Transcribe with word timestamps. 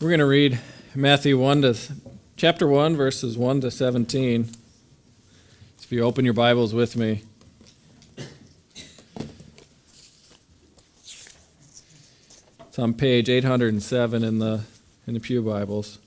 We're 0.00 0.08
going 0.08 0.20
to 0.20 0.24
read 0.24 0.58
Matthew 0.94 1.36
1 1.36 1.60
to 1.60 1.76
chapter 2.34 2.66
1 2.66 2.96
verses 2.96 3.36
1 3.36 3.60
to 3.60 3.70
17. 3.70 4.48
If 5.82 5.92
you 5.92 6.00
open 6.00 6.24
your 6.24 6.32
Bibles 6.32 6.72
with 6.72 6.96
me. 6.96 7.22
It's 12.60 12.78
on 12.78 12.94
page 12.94 13.28
807 13.28 14.24
in 14.24 14.38
the 14.38 14.62
in 15.06 15.12
the 15.12 15.20
Pew 15.20 15.42
Bibles. 15.42 15.98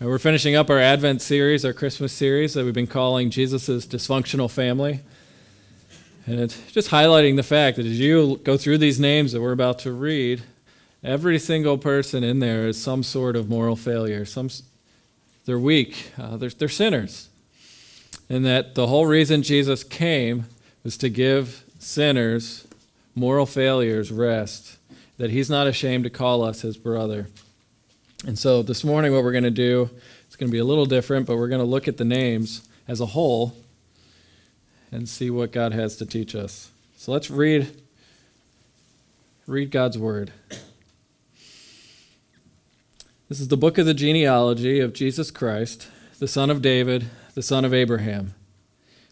Uh, 0.00 0.06
we're 0.06 0.20
finishing 0.20 0.54
up 0.54 0.70
our 0.70 0.78
Advent 0.78 1.20
series, 1.20 1.64
our 1.64 1.72
Christmas 1.72 2.12
series 2.12 2.54
that 2.54 2.64
we've 2.64 2.72
been 2.72 2.86
calling 2.86 3.30
Jesus' 3.30 3.84
Dysfunctional 3.84 4.48
Family. 4.48 5.00
And 6.24 6.38
it's 6.38 6.70
just 6.70 6.90
highlighting 6.90 7.34
the 7.34 7.42
fact 7.42 7.78
that 7.78 7.86
as 7.86 7.98
you 7.98 8.40
go 8.44 8.56
through 8.56 8.78
these 8.78 9.00
names 9.00 9.32
that 9.32 9.40
we're 9.40 9.50
about 9.50 9.80
to 9.80 9.90
read, 9.90 10.44
Every 11.02 11.38
single 11.38 11.78
person 11.78 12.24
in 12.24 12.40
there 12.40 12.66
is 12.66 12.80
some 12.80 13.02
sort 13.02 13.36
of 13.36 13.48
moral 13.48 13.76
failure. 13.76 14.24
Some, 14.24 14.50
they're 15.44 15.58
weak. 15.58 16.12
Uh, 16.18 16.36
they're, 16.36 16.50
they're 16.50 16.68
sinners. 16.68 17.28
And 18.28 18.44
that 18.44 18.74
the 18.74 18.88
whole 18.88 19.06
reason 19.06 19.42
Jesus 19.42 19.84
came 19.84 20.46
was 20.82 20.96
to 20.98 21.08
give 21.08 21.64
sinners, 21.78 22.66
moral 23.14 23.46
failures, 23.46 24.10
rest. 24.10 24.76
That 25.18 25.30
he's 25.30 25.48
not 25.48 25.66
ashamed 25.66 26.04
to 26.04 26.10
call 26.10 26.42
us 26.42 26.62
his 26.62 26.76
brother. 26.76 27.28
And 28.26 28.38
so 28.38 28.62
this 28.62 28.82
morning, 28.82 29.12
what 29.12 29.22
we're 29.22 29.32
going 29.32 29.44
to 29.44 29.50
do, 29.50 29.90
it's 30.26 30.34
going 30.36 30.48
to 30.48 30.52
be 30.52 30.58
a 30.58 30.64
little 30.64 30.86
different, 30.86 31.26
but 31.26 31.36
we're 31.36 31.48
going 31.48 31.60
to 31.60 31.66
look 31.66 31.86
at 31.86 31.96
the 31.96 32.04
names 32.04 32.68
as 32.88 33.00
a 33.00 33.06
whole 33.06 33.56
and 34.90 35.08
see 35.08 35.30
what 35.30 35.52
God 35.52 35.72
has 35.72 35.96
to 35.96 36.06
teach 36.06 36.34
us. 36.34 36.70
So 36.96 37.12
let's 37.12 37.30
read 37.30 37.82
read 39.46 39.70
God's 39.70 39.96
word. 39.96 40.32
This 43.28 43.40
is 43.40 43.48
the 43.48 43.58
book 43.58 43.76
of 43.76 43.84
the 43.84 43.92
genealogy 43.92 44.80
of 44.80 44.94
Jesus 44.94 45.30
Christ, 45.30 45.86
the 46.18 46.26
son 46.26 46.48
of 46.48 46.62
David, 46.62 47.10
the 47.34 47.42
son 47.42 47.66
of 47.66 47.74
Abraham. 47.74 48.32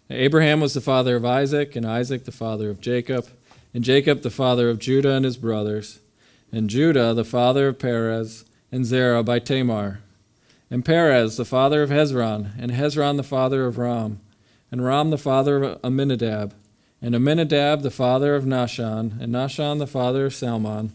Abraham 0.08 0.58
was 0.58 0.72
the 0.72 0.80
father 0.80 1.16
of 1.16 1.27
Isaac, 1.27 1.77
and 1.77 1.84
Isaac 1.84 2.24
the 2.24 2.32
father 2.32 2.70
of 2.70 2.80
Jacob, 2.80 3.26
and 3.74 3.84
Jacob 3.84 4.22
the 4.22 4.30
father 4.30 4.70
of 4.70 4.78
Judah 4.78 5.10
and 5.10 5.26
his 5.26 5.36
brothers, 5.36 6.00
and 6.50 6.70
Judah 6.70 7.12
the 7.12 7.26
father 7.26 7.68
of 7.68 7.78
Perez, 7.78 8.46
and 8.72 8.86
Zerah 8.86 9.22
by 9.22 9.38
Tamar, 9.38 10.00
and 10.70 10.82
Perez 10.82 11.36
the 11.36 11.44
father 11.44 11.82
of 11.82 11.91
Hezron, 11.91 12.52
and 12.58 12.72
Hezron 12.72 13.19
the 13.19 13.22
father 13.22 13.66
of 13.66 13.76
Ram, 13.76 14.20
and 14.72 14.82
Ram 14.82 15.10
the 15.10 15.19
father 15.19 15.62
of 15.62 15.80
Aminadab, 15.84 16.54
and 17.02 17.14
Aminadab 17.14 17.82
the 17.82 17.91
father 17.91 18.34
of 18.34 18.44
Nahshon, 18.44 19.20
and 19.20 19.34
Nahshon 19.34 19.78
the 19.78 19.86
father 19.86 20.24
of 20.24 20.34
Salmon, 20.34 20.94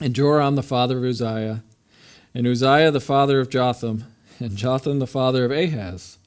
and 0.00 0.14
Joram 0.14 0.56
the 0.56 0.62
father 0.62 0.98
of 0.98 1.04
Uzziah, 1.04 1.62
and 2.34 2.46
Uzziah 2.46 2.90
the 2.90 3.00
father 3.00 3.40
of 3.40 3.48
Jotham, 3.48 4.04
and 4.40 4.56
Jotham 4.56 4.98
the 4.98 5.06
father 5.06 5.44
of 5.44 5.52
Ahaz, 5.52 6.18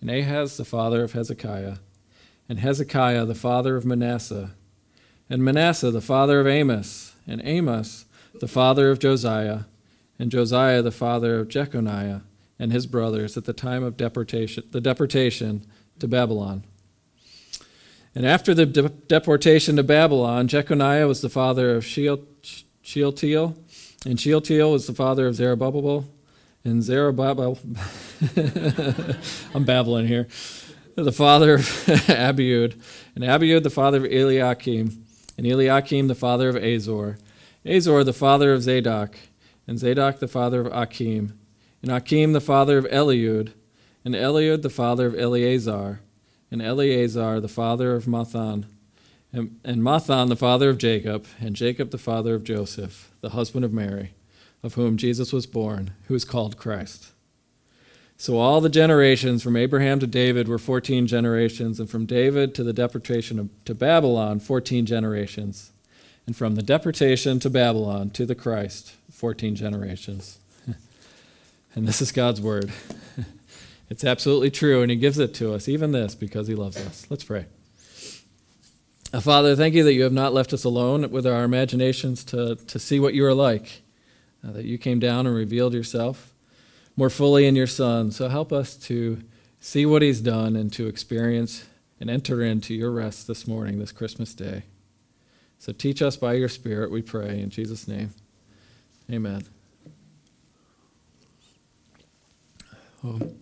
and 0.00 0.10
Ahaz 0.10 0.56
the 0.56 0.64
father 0.64 1.02
of 1.02 1.12
Hezekiah, 1.12 1.76
and 2.48 2.58
Hezekiah 2.58 3.24
the 3.24 3.34
father 3.34 3.76
of 3.76 3.84
Manasseh, 3.84 4.50
and 5.30 5.44
Manasseh 5.44 5.90
the 5.90 6.00
father 6.00 6.40
of 6.40 6.46
Amos, 6.46 7.14
and 7.26 7.40
Amos 7.44 8.04
the 8.40 8.48
father 8.48 8.90
of 8.90 8.98
Josiah, 8.98 9.60
and 10.18 10.30
Josiah 10.30 10.82
the 10.82 10.90
father 10.90 11.40
of 11.40 11.48
Jeconiah 11.48 12.22
and 12.58 12.72
his 12.72 12.86
brothers 12.86 13.36
at 13.36 13.44
the 13.44 13.52
time 13.52 13.82
of 13.82 13.96
deportation, 13.96 14.64
the 14.70 14.80
deportation 14.80 15.66
to 15.98 16.08
Babylon. 16.08 16.64
And 18.14 18.26
after 18.26 18.54
the 18.54 18.64
de- 18.64 18.88
deportation 18.88 19.76
to 19.76 19.82
Babylon, 19.82 20.48
Jeconiah 20.48 21.06
was 21.06 21.20
the 21.20 21.28
father 21.28 21.76
of 21.76 21.84
Sheal- 21.84 22.24
Shealtiel, 22.86 23.56
and 24.06 24.18
Shealtiel 24.18 24.70
was 24.70 24.86
the 24.86 24.94
father 24.94 25.26
of 25.26 25.34
Zerubbabel, 25.34 26.06
and 26.62 26.84
Zerubbabel, 26.84 27.58
I'm 29.52 29.64
babbling 29.64 30.06
here, 30.06 30.28
the 30.94 31.10
father 31.10 31.54
of 31.54 31.62
Abiud, 32.06 32.80
and 33.16 33.24
Abiud 33.24 33.64
the 33.64 33.70
father 33.70 33.98
of 33.98 34.12
Eliakim, 34.12 35.04
and 35.36 35.44
Eliakim 35.44 36.06
the 36.06 36.14
father 36.14 36.48
of 36.48 36.54
Azor, 36.54 37.18
Azor 37.64 38.04
the 38.04 38.12
father 38.12 38.52
of 38.52 38.62
Zadok, 38.62 39.16
and 39.66 39.80
Zadok 39.80 40.20
the 40.20 40.28
father 40.28 40.60
of 40.60 40.72
Akim. 40.72 41.36
and 41.82 41.90
Akim, 41.90 42.34
the 42.34 42.40
father 42.40 42.78
of 42.78 42.84
Eliud, 42.84 43.52
and 44.04 44.14
Eliud 44.14 44.62
the 44.62 44.70
father 44.70 45.06
of 45.06 45.18
Eleazar, 45.18 46.02
and 46.52 46.62
Eleazar 46.62 47.40
the 47.40 47.48
father 47.48 47.96
of 47.96 48.04
Matthan, 48.04 48.64
and, 49.36 49.60
and 49.64 49.82
Matthan 49.82 50.28
the 50.28 50.36
father 50.36 50.70
of 50.70 50.78
Jacob, 50.78 51.26
and 51.38 51.54
Jacob 51.54 51.90
the 51.90 51.98
father 51.98 52.34
of 52.34 52.42
Joseph, 52.42 53.12
the 53.20 53.30
husband 53.30 53.64
of 53.64 53.72
Mary, 53.72 54.14
of 54.62 54.74
whom 54.74 54.96
Jesus 54.96 55.32
was 55.32 55.46
born, 55.46 55.92
who 56.06 56.14
is 56.14 56.24
called 56.24 56.56
Christ. 56.56 57.12
So 58.16 58.38
all 58.38 58.62
the 58.62 58.70
generations 58.70 59.42
from 59.42 59.56
Abraham 59.56 60.00
to 60.00 60.06
David 60.06 60.48
were 60.48 60.58
14 60.58 61.06
generations, 61.06 61.78
and 61.78 61.88
from 61.88 62.06
David 62.06 62.54
to 62.54 62.64
the 62.64 62.72
deportation 62.72 63.38
of, 63.38 63.50
to 63.66 63.74
Babylon, 63.74 64.40
14 64.40 64.86
generations. 64.86 65.70
And 66.26 66.34
from 66.34 66.54
the 66.54 66.62
deportation 66.62 67.38
to 67.40 67.50
Babylon 67.50 68.10
to 68.10 68.24
the 68.24 68.34
Christ, 68.34 68.94
14 69.12 69.54
generations. 69.54 70.38
and 71.74 71.86
this 71.86 72.00
is 72.00 72.10
God's 72.10 72.40
word. 72.40 72.72
it's 73.90 74.02
absolutely 74.02 74.50
true, 74.50 74.80
and 74.80 74.90
He 74.90 74.96
gives 74.96 75.18
it 75.18 75.34
to 75.34 75.52
us, 75.52 75.68
even 75.68 75.92
this, 75.92 76.14
because 76.14 76.48
He 76.48 76.54
loves 76.54 76.78
us. 76.78 77.06
Let's 77.10 77.22
pray. 77.22 77.46
Uh, 79.16 79.20
Father, 79.20 79.56
thank 79.56 79.74
you 79.74 79.82
that 79.82 79.94
you 79.94 80.02
have 80.02 80.12
not 80.12 80.34
left 80.34 80.52
us 80.52 80.64
alone 80.64 81.10
with 81.10 81.26
our 81.26 81.42
imaginations 81.42 82.22
to, 82.22 82.54
to 82.54 82.78
see 82.78 83.00
what 83.00 83.14
you 83.14 83.24
are 83.24 83.32
like, 83.32 83.80
uh, 84.46 84.52
that 84.52 84.66
you 84.66 84.76
came 84.76 84.98
down 84.98 85.26
and 85.26 85.34
revealed 85.34 85.72
yourself 85.72 86.34
more 86.98 87.08
fully 87.08 87.46
in 87.46 87.56
your 87.56 87.66
Son. 87.66 88.10
So 88.10 88.28
help 88.28 88.52
us 88.52 88.76
to 88.76 89.22
see 89.58 89.86
what 89.86 90.02
he's 90.02 90.20
done 90.20 90.54
and 90.54 90.70
to 90.74 90.86
experience 90.86 91.64
and 91.98 92.10
enter 92.10 92.42
into 92.42 92.74
your 92.74 92.90
rest 92.90 93.26
this 93.26 93.46
morning, 93.46 93.78
this 93.78 93.90
Christmas 93.90 94.34
day. 94.34 94.64
So 95.58 95.72
teach 95.72 96.02
us 96.02 96.18
by 96.18 96.34
your 96.34 96.50
Spirit, 96.50 96.90
we 96.90 97.00
pray, 97.00 97.40
in 97.40 97.48
Jesus' 97.48 97.88
name. 97.88 98.10
Amen. 99.10 99.46
Well, 103.02 103.32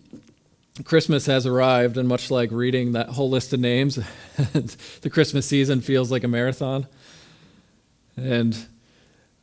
Christmas 0.83 1.25
has 1.27 1.45
arrived, 1.45 1.97
and 1.97 2.07
much 2.07 2.29
like 2.29 2.51
reading 2.51 2.91
that 2.91 3.09
whole 3.09 3.29
list 3.29 3.53
of 3.53 3.61
names, 3.61 3.95
the 5.01 5.09
Christmas 5.09 5.45
season 5.45 5.79
feels 5.79 6.11
like 6.11 6.25
a 6.25 6.27
marathon. 6.27 6.85
And 8.17 8.53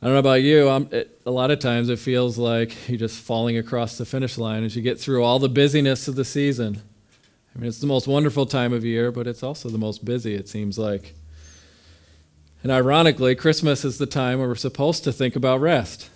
I 0.01 0.05
don't 0.05 0.13
know 0.13 0.19
about 0.19 0.43
you, 0.43 0.69
it, 0.91 1.19
a 1.25 1.31
lot 1.31 1.49
of 1.49 1.59
times 1.59 1.89
it 1.89 1.97
feels 1.97 2.37
like 2.37 2.87
you're 2.87 2.99
just 2.99 3.19
falling 3.19 3.57
across 3.57 3.97
the 3.97 4.05
finish 4.05 4.37
line 4.37 4.63
as 4.63 4.75
you 4.75 4.81
get 4.81 4.99
through 4.99 5.23
all 5.23 5.39
the 5.39 5.49
busyness 5.49 6.07
of 6.07 6.15
the 6.15 6.25
season. 6.25 6.81
I 7.55 7.59
mean, 7.59 7.67
it's 7.67 7.79
the 7.79 7.87
most 7.87 8.07
wonderful 8.07 8.45
time 8.45 8.73
of 8.73 8.85
year, 8.85 9.11
but 9.11 9.25
it's 9.25 9.43
also 9.43 9.69
the 9.69 9.77
most 9.77 10.05
busy, 10.05 10.35
it 10.35 10.49
seems 10.49 10.77
like. 10.77 11.13
And 12.61 12.71
ironically, 12.71 13.35
Christmas 13.35 13.83
is 13.83 13.97
the 13.97 14.05
time 14.05 14.39
where 14.39 14.47
we're 14.47 14.55
supposed 14.55 15.03
to 15.03 15.11
think 15.11 15.35
about 15.35 15.61
rest. 15.61 16.09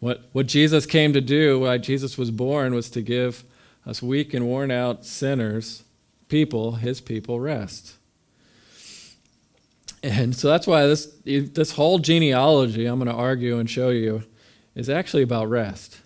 What, 0.00 0.22
what 0.32 0.46
Jesus 0.46 0.86
came 0.86 1.12
to 1.12 1.20
do, 1.20 1.60
why 1.60 1.78
Jesus 1.78 2.16
was 2.16 2.30
born, 2.30 2.74
was 2.74 2.88
to 2.90 3.02
give 3.02 3.44
us 3.88 4.02
weak 4.02 4.34
and 4.34 4.46
worn 4.46 4.70
out 4.70 5.06
sinners, 5.06 5.82
people, 6.28 6.72
his 6.72 7.00
people, 7.00 7.40
rest. 7.40 7.94
And 10.02 10.36
so 10.36 10.48
that's 10.48 10.66
why 10.66 10.86
this, 10.86 11.06
this 11.24 11.72
whole 11.72 11.98
genealogy, 11.98 12.84
I'm 12.84 12.98
going 12.98 13.08
to 13.08 13.14
argue 13.14 13.58
and 13.58 13.68
show 13.68 13.88
you, 13.88 14.24
is 14.74 14.90
actually 14.90 15.22
about 15.22 15.48
rest. 15.48 15.98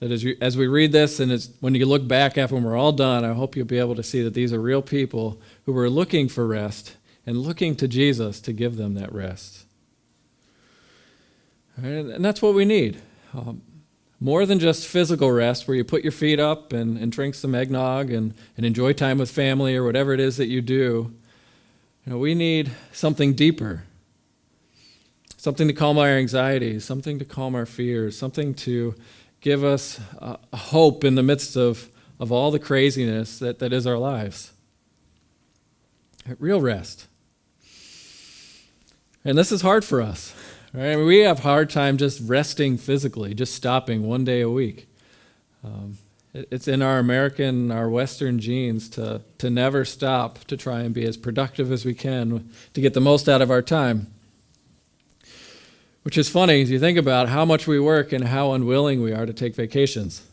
That 0.00 0.12
as, 0.12 0.22
you, 0.22 0.36
as 0.40 0.56
we 0.56 0.66
read 0.66 0.92
this, 0.92 1.18
and 1.18 1.48
when 1.60 1.74
you 1.74 1.86
look 1.86 2.06
back 2.06 2.36
after 2.36 2.54
when 2.54 2.62
we're 2.62 2.76
all 2.76 2.92
done, 2.92 3.24
I 3.24 3.32
hope 3.32 3.56
you'll 3.56 3.64
be 3.64 3.78
able 3.78 3.94
to 3.94 4.02
see 4.02 4.22
that 4.22 4.34
these 4.34 4.52
are 4.52 4.60
real 4.60 4.82
people 4.82 5.40
who 5.64 5.72
were 5.72 5.88
looking 5.88 6.28
for 6.28 6.46
rest 6.46 6.96
and 7.26 7.38
looking 7.38 7.74
to 7.76 7.88
Jesus 7.88 8.38
to 8.42 8.52
give 8.52 8.76
them 8.76 8.94
that 8.94 9.12
rest. 9.12 9.64
And 11.76 12.22
that's 12.22 12.42
what 12.42 12.54
we 12.54 12.66
need. 12.66 13.00
Um, 13.32 13.62
more 14.24 14.46
than 14.46 14.58
just 14.58 14.86
physical 14.86 15.30
rest 15.30 15.68
where 15.68 15.76
you 15.76 15.84
put 15.84 16.02
your 16.02 16.10
feet 16.10 16.40
up 16.40 16.72
and, 16.72 16.96
and 16.96 17.12
drink 17.12 17.34
some 17.34 17.54
eggnog 17.54 18.10
and, 18.10 18.32
and 18.56 18.64
enjoy 18.64 18.90
time 18.90 19.18
with 19.18 19.30
family 19.30 19.76
or 19.76 19.84
whatever 19.84 20.14
it 20.14 20.18
is 20.18 20.38
that 20.38 20.46
you 20.46 20.62
do. 20.62 21.14
You 22.06 22.12
know, 22.12 22.16
we 22.16 22.34
need 22.34 22.70
something 22.90 23.34
deeper. 23.34 23.84
something 25.36 25.68
to 25.68 25.74
calm 25.74 25.98
our 25.98 26.08
anxieties, 26.08 26.86
something 26.86 27.18
to 27.18 27.24
calm 27.26 27.54
our 27.54 27.66
fears, 27.66 28.16
something 28.16 28.54
to 28.54 28.94
give 29.42 29.62
us 29.62 30.00
uh, 30.18 30.38
hope 30.54 31.04
in 31.04 31.16
the 31.16 31.22
midst 31.22 31.54
of, 31.54 31.90
of 32.18 32.32
all 32.32 32.50
the 32.50 32.58
craziness 32.58 33.38
that, 33.40 33.58
that 33.58 33.74
is 33.74 33.86
our 33.86 33.98
lives. 33.98 34.54
Real 36.38 36.62
rest. 36.62 37.08
And 39.22 39.36
this 39.36 39.52
is 39.52 39.60
hard 39.60 39.84
for 39.84 40.00
us. 40.00 40.34
Right? 40.74 40.90
I 40.90 40.96
mean, 40.96 41.06
we 41.06 41.20
have 41.20 41.38
a 41.38 41.42
hard 41.42 41.70
time 41.70 41.98
just 41.98 42.20
resting 42.28 42.76
physically, 42.78 43.32
just 43.32 43.54
stopping 43.54 44.08
one 44.08 44.24
day 44.24 44.40
a 44.40 44.50
week. 44.50 44.88
Um, 45.62 45.98
it, 46.32 46.48
it's 46.50 46.66
in 46.66 46.82
our 46.82 46.98
American, 46.98 47.70
our 47.70 47.88
Western 47.88 48.40
genes 48.40 48.88
to, 48.90 49.22
to 49.38 49.50
never 49.50 49.84
stop, 49.84 50.40
to 50.46 50.56
try 50.56 50.80
and 50.80 50.92
be 50.92 51.04
as 51.04 51.16
productive 51.16 51.70
as 51.70 51.84
we 51.84 51.94
can, 51.94 52.50
to 52.72 52.80
get 52.80 52.92
the 52.92 53.00
most 53.00 53.28
out 53.28 53.40
of 53.40 53.52
our 53.52 53.62
time. 53.62 54.08
Which 56.02 56.18
is 56.18 56.28
funny 56.28 56.60
as 56.60 56.72
you 56.72 56.80
think 56.80 56.98
about 56.98 57.28
how 57.28 57.44
much 57.44 57.68
we 57.68 57.78
work 57.78 58.12
and 58.12 58.24
how 58.24 58.52
unwilling 58.52 59.00
we 59.00 59.12
are 59.12 59.26
to 59.26 59.32
take 59.32 59.54
vacations. 59.54 60.26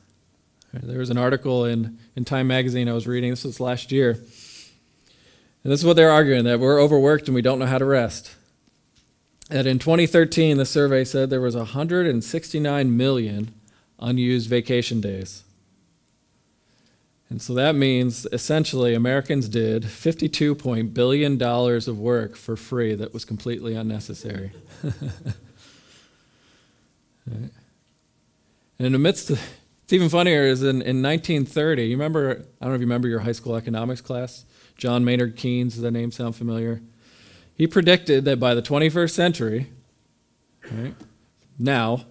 There 0.73 0.99
was 0.99 1.11
an 1.11 1.19
article 1.19 1.65
in, 1.65 1.99
in 2.15 2.25
Time 2.25 2.47
magazine 2.47 2.89
I 2.89 2.93
was 2.93 3.05
reading, 3.05 3.29
this 3.29 3.43
was 3.43 3.59
last 3.59 3.91
year. 3.91 4.11
And 5.63 5.71
this 5.71 5.81
is 5.81 5.85
what 5.85 5.97
they're 5.97 6.09
arguing 6.09 6.45
that 6.45 6.59
we're 6.59 6.81
overworked 6.81 7.27
and 7.27 7.35
we 7.35 7.43
don't 7.43 7.59
know 7.59 7.67
how 7.67 7.77
to 7.77 7.85
rest. 7.85 8.35
That 9.51 9.67
in 9.67 9.79
2013, 9.79 10.55
the 10.55 10.65
survey 10.65 11.03
said 11.03 11.29
there 11.29 11.41
was 11.41 11.57
169 11.57 12.97
million 12.97 13.53
unused 13.99 14.49
vacation 14.49 15.01
days. 15.01 15.43
And 17.29 17.41
so 17.41 17.53
that 17.55 17.75
means 17.75 18.25
essentially 18.31 18.93
Americans 18.93 19.49
did 19.49 19.83
$52 19.83 20.93
billion 20.93 21.41
of 21.41 21.99
work 21.99 22.37
for 22.37 22.55
free 22.55 22.95
that 22.95 23.13
was 23.13 23.25
completely 23.25 23.75
unnecessary. 23.75 24.51
Right? 27.27 27.51
And 28.79 28.87
in 28.87 28.93
the 28.93 28.99
midst 28.99 29.29
of, 29.29 29.39
it's 29.83 29.93
even 29.93 30.09
funnier 30.09 30.41
is 30.41 30.63
in, 30.63 30.81
in 30.81 31.03
1930, 31.03 31.83
you 31.83 31.91
remember, 31.91 32.31
I 32.31 32.65
don't 32.65 32.69
know 32.69 32.73
if 32.73 32.81
you 32.81 32.87
remember 32.87 33.07
your 33.07 33.19
high 33.19 33.31
school 33.31 33.55
economics 33.55 34.01
class, 34.01 34.43
John 34.75 35.05
Maynard 35.05 35.35
Keynes, 35.37 35.75
does 35.75 35.83
that 35.83 35.91
name 35.91 36.11
sound 36.11 36.35
familiar? 36.35 36.81
He 37.61 37.67
predicted 37.67 38.25
that 38.25 38.39
by 38.39 38.55
the 38.55 38.61
21st 38.63 39.11
century, 39.11 39.67
right, 40.71 40.95
now, 41.59 42.07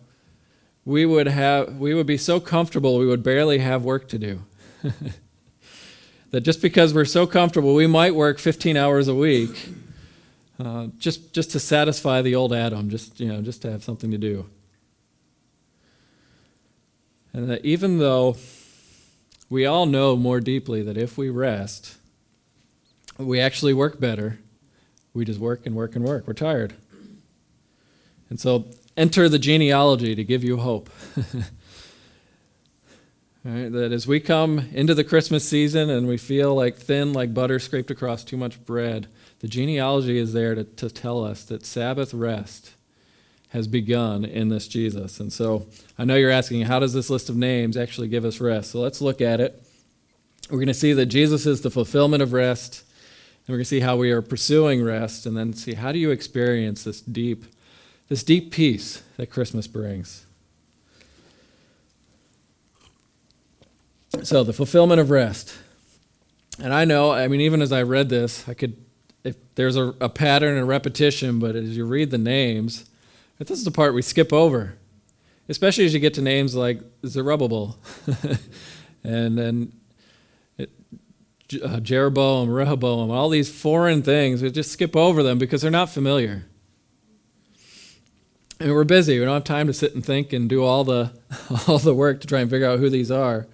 we 0.85 1.05
would 1.05 1.27
have 1.27 1.75
we 1.75 1.93
would 1.93 2.07
be 2.07 2.17
so 2.17 2.39
comfortable 2.39 2.97
we 2.99 3.07
would 3.07 3.25
barely 3.25 3.59
have 3.59 3.83
work 3.83 4.07
to 4.11 4.17
do. 4.17 4.45
that 6.31 6.43
just 6.43 6.63
because 6.63 6.95
we're 6.95 7.05
so 7.05 7.27
comfortable, 7.27 7.75
we 7.75 7.89
might 7.89 8.15
work 8.15 8.39
15 8.39 8.77
hours 8.77 9.09
a 9.09 9.15
week, 9.17 9.71
uh, 10.61 10.87
just 10.99 11.35
just 11.35 11.51
to 11.51 11.59
satisfy 11.59 12.23
the 12.23 12.37
old 12.37 12.53
Adam, 12.53 12.89
just 12.89 13.19
you 13.19 13.27
know, 13.27 13.43
just 13.43 13.61
to 13.63 13.73
have 13.73 13.83
something 13.83 14.13
to 14.13 14.19
do. 14.19 14.47
And 17.33 17.51
that 17.51 17.65
even 17.65 17.99
though 17.99 18.37
we 19.49 19.67
all 19.67 19.87
know 19.87 20.15
more 20.15 20.39
deeply 20.39 20.81
that 20.83 20.97
if 20.97 21.19
we 21.19 21.29
rest, 21.29 21.97
we 23.19 23.41
actually 23.41 23.75
work 23.75 23.99
better, 23.99 24.39
we 25.15 25.25
just 25.25 25.41
work 25.41 25.67
and 25.67 25.75
work 25.75 25.97
and 25.97 26.05
work. 26.05 26.27
We're 26.27 26.35
tired. 26.35 26.75
And 28.29 28.39
so 28.39 28.67
enter 28.97 29.29
the 29.29 29.39
genealogy 29.39 30.15
to 30.15 30.25
give 30.25 30.45
you 30.45 30.59
hope. 30.59 30.89
right, 33.45 33.73
that 33.73 33.93
as 33.93 34.07
we 34.07 34.21
come 34.21 34.69
into 34.73 34.95
the 34.95 35.05
Christmas 35.05 35.49
season 35.49 35.91
and 35.91 36.07
we 36.07 36.17
feel 36.17 36.55
like 36.55 36.77
thin, 36.77 37.13
like 37.13 37.35
butter 37.35 37.59
scraped 37.59 37.91
across 37.91 38.23
too 38.23 38.37
much 38.37 38.65
bread, 38.65 39.09
the 39.41 39.49
genealogy 39.49 40.19
is 40.19 40.33
there 40.33 40.55
to, 40.55 40.65
to 40.65 40.91
tell 40.91 41.25
us 41.25 41.45
that 41.45 41.67
Sabbath 41.67 42.15
rest 42.15 42.75
has 43.49 43.67
begun 43.67 44.25
in 44.25 44.49
this 44.49 44.69
Jesus. 44.69 45.19
And 45.19 45.33
so 45.33 45.67
I 45.99 46.05
know 46.05 46.15
you're 46.15 46.31
asking, 46.31 46.63
how 46.63 46.79
does 46.79 46.93
this 46.93 47.11
list 47.11 47.29
of 47.29 47.37
names 47.37 47.77
actually 47.77 48.09
give 48.09 48.25
us 48.25 48.41
rest? 48.41 48.71
So 48.71 48.81
let's 48.81 49.01
look 49.01 49.21
at 49.21 49.41
it. 49.41 49.61
We're 50.51 50.59
going 50.59 50.69
to 50.69 50.75
see 50.75 50.93
that 50.93 51.07
Jesus 51.07 51.47
is 51.47 51.61
the 51.61 51.71
fulfillment 51.71 52.23
of 52.23 52.33
rest, 52.33 52.85
and 53.47 53.53
we're 53.53 53.57
going 53.57 53.65
to 53.65 53.69
see 53.69 53.81
how 53.81 53.97
we 53.97 54.11
are 54.11 54.23
pursuing 54.23 54.83
rest, 54.83 55.27
and 55.27 55.37
then 55.37 55.53
see 55.53 55.75
how 55.75 55.93
do 55.93 55.99
you 55.99 56.11
experience 56.11 56.85
this 56.85 57.01
deep, 57.01 57.45
this 58.09 58.23
deep 58.23 58.53
peace 58.53 59.03
that 59.17 59.29
Christmas 59.29 59.67
brings. 59.67 60.27
So 64.23 64.45
the 64.45 64.53
fulfillment 64.53 65.01
of 65.01 65.11
rest. 65.11 65.57
And 66.63 66.75
I 66.75 66.85
know, 66.85 67.13
I 67.13 67.29
mean, 67.29 67.41
even 67.41 67.63
as 67.63 67.73
I 67.73 67.83
read 67.83 68.09
this, 68.09 68.49
I 68.49 68.55
could, 68.55 68.77
if 69.25 69.37
there's 69.55 69.77
a, 69.77 69.95
a 70.01 70.09
pattern 70.09 70.59
and 70.59 70.69
repetition, 70.69 71.39
but 71.39 71.57
as 71.57 71.77
you 71.77 71.87
read 71.87 72.11
the 72.11 72.19
names, 72.19 72.91
this 73.39 73.51
is 73.51 73.65
the 73.65 73.71
part 73.71 73.95
we 73.95 74.03
skip 74.03 74.33
over, 74.33 74.77
especially 75.49 75.87
as 75.87 75.95
you 75.95 76.01
get 76.01 76.13
to 76.15 76.23
names 76.23 76.55
like 76.55 76.83
Zerubbabel 77.07 77.79
and 79.05 79.39
then 79.39 79.73
uh, 81.63 81.81
Jeroboam, 81.81 82.51
Rehoboam, 82.51 83.11
all 83.11 83.29
these 83.29 83.51
foreign 83.51 84.03
things. 84.03 84.43
We 84.43 84.51
just 84.51 84.73
skip 84.73 84.97
over 84.97 85.23
them 85.23 85.39
because 85.39 85.63
they're 85.63 85.71
not 85.71 85.91
familiar. 85.91 86.47
And 88.59 88.73
we're 88.73 88.85
busy. 88.85 89.19
We 89.19 89.25
don't 89.25 89.35
have 89.35 89.45
time 89.45 89.67
to 89.69 89.73
sit 89.73 89.95
and 89.95 90.05
think 90.05 90.33
and 90.33 90.49
do 90.49 90.63
all 90.63 90.85
the 90.85 91.13
all 91.69 91.79
the 91.79 91.95
work 91.95 92.21
to 92.21 92.27
try 92.27 92.41
and 92.41 92.51
figure 92.51 92.69
out 92.69 92.79
who 92.79 92.91
these 92.91 93.11
are. 93.11 93.47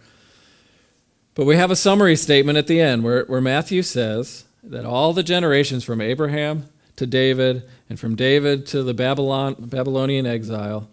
But 1.35 1.45
we 1.45 1.57
have 1.57 1.71
a 1.71 1.77
summary 1.77 2.17
statement 2.17 2.57
at 2.57 2.67
the 2.67 2.81
end 2.81 3.05
where, 3.05 3.25
where 3.27 3.43
Matthew 3.43 3.83
says 3.83 4.45
that 4.63 4.87
all 4.87 5.13
the 5.13 5.23
generations 5.23 5.85
from 5.85 6.01
Abraham 6.01 6.69
to 6.97 7.07
David, 7.07 7.63
and 7.89 8.01
from 8.01 8.17
David 8.17 8.67
to 8.69 8.83
the 8.83 8.95
Babylon, 8.95 9.55
Babylonian 9.59 10.27
exile, 10.27 10.89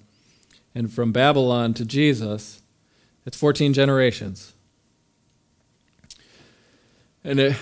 and 0.75 0.91
from 0.91 1.11
Babylon 1.11 1.73
to 1.75 1.85
Jesus, 1.85 2.61
it's 3.25 3.37
14 3.37 3.73
generations. 3.73 4.52
And 7.23 7.39
it, 7.39 7.55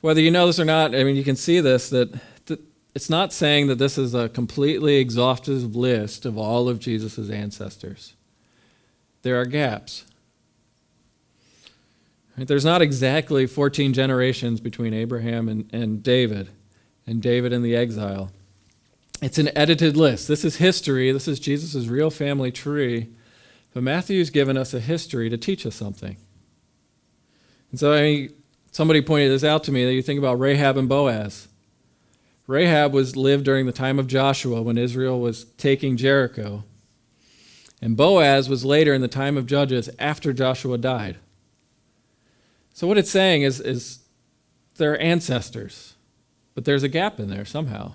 whether 0.00 0.20
you 0.20 0.30
know 0.30 0.46
this 0.46 0.58
or 0.58 0.64
not, 0.64 0.94
I 0.94 1.04
mean, 1.04 1.16
you 1.16 1.24
can 1.24 1.36
see 1.36 1.60
this 1.60 1.90
that, 1.90 2.18
it's 2.94 3.10
not 3.10 3.32
saying 3.32 3.66
that 3.66 3.78
this 3.78 3.98
is 3.98 4.14
a 4.14 4.28
completely 4.28 4.96
exhaustive 4.96 5.74
list 5.74 6.24
of 6.24 6.38
all 6.38 6.68
of 6.68 6.78
Jesus' 6.78 7.28
ancestors. 7.28 8.14
There 9.22 9.40
are 9.40 9.44
gaps. 9.44 10.04
There's 12.36 12.64
not 12.64 12.82
exactly 12.82 13.46
14 13.46 13.92
generations 13.92 14.60
between 14.60 14.94
Abraham 14.94 15.48
and, 15.48 15.68
and 15.72 16.02
David 16.02 16.50
and 17.06 17.20
David 17.20 17.52
in 17.52 17.62
the 17.62 17.76
exile. 17.76 18.30
It's 19.20 19.38
an 19.38 19.50
edited 19.56 19.96
list. 19.96 20.28
This 20.28 20.44
is 20.44 20.56
history. 20.56 21.10
This 21.12 21.28
is 21.28 21.40
Jesus' 21.40 21.86
real 21.86 22.10
family 22.10 22.50
tree. 22.52 23.08
But 23.72 23.82
Matthew's 23.82 24.30
given 24.30 24.56
us 24.56 24.74
a 24.74 24.80
history 24.80 25.28
to 25.30 25.36
teach 25.36 25.66
us 25.66 25.74
something. 25.74 26.16
And 27.70 27.80
so 27.80 27.92
I 27.92 28.02
mean, 28.02 28.34
somebody 28.74 29.00
pointed 29.00 29.30
this 29.30 29.44
out 29.44 29.62
to 29.64 29.72
me 29.72 29.84
that 29.84 29.94
you 29.94 30.02
think 30.02 30.18
about 30.18 30.40
Rahab 30.40 30.76
and 30.76 30.88
Boaz. 30.88 31.46
Rahab 32.48 32.92
was 32.92 33.16
lived 33.16 33.44
during 33.44 33.66
the 33.66 33.72
time 33.72 34.00
of 34.00 34.08
Joshua 34.08 34.62
when 34.62 34.76
Israel 34.76 35.20
was 35.20 35.44
taking 35.56 35.96
Jericho. 35.96 36.64
And 37.80 37.96
Boaz 37.96 38.48
was 38.48 38.64
later 38.64 38.92
in 38.92 39.00
the 39.00 39.08
time 39.08 39.36
of 39.36 39.46
Judges 39.46 39.88
after 39.98 40.32
Joshua 40.32 40.76
died. 40.76 41.18
So 42.72 42.88
what 42.88 42.98
it's 42.98 43.10
saying 43.10 43.42
is, 43.42 43.60
is 43.60 44.00
their 44.76 45.00
ancestors. 45.00 45.94
But 46.56 46.64
there's 46.64 46.82
a 46.82 46.88
gap 46.88 47.20
in 47.20 47.30
there 47.30 47.44
somehow. 47.44 47.92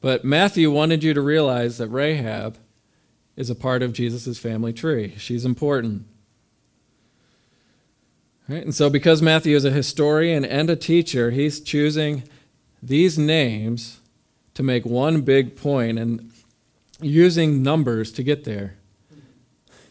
But 0.00 0.24
Matthew 0.24 0.70
wanted 0.70 1.04
you 1.04 1.12
to 1.12 1.20
realize 1.20 1.76
that 1.76 1.88
Rahab 1.88 2.56
is 3.36 3.50
a 3.50 3.54
part 3.54 3.82
of 3.82 3.92
Jesus' 3.92 4.38
family 4.38 4.72
tree. 4.72 5.14
She's 5.18 5.44
important. 5.44 6.06
Right? 8.48 8.64
And 8.64 8.74
so, 8.74 8.88
because 8.88 9.20
Matthew 9.20 9.54
is 9.54 9.64
a 9.64 9.70
historian 9.70 10.44
and 10.44 10.70
a 10.70 10.76
teacher, 10.76 11.30
he's 11.30 11.60
choosing 11.60 12.22
these 12.82 13.18
names 13.18 14.00
to 14.54 14.62
make 14.62 14.86
one 14.86 15.20
big 15.20 15.54
point 15.54 15.98
and 15.98 16.32
using 17.00 17.62
numbers 17.62 18.10
to 18.12 18.22
get 18.22 18.44
there. 18.44 18.74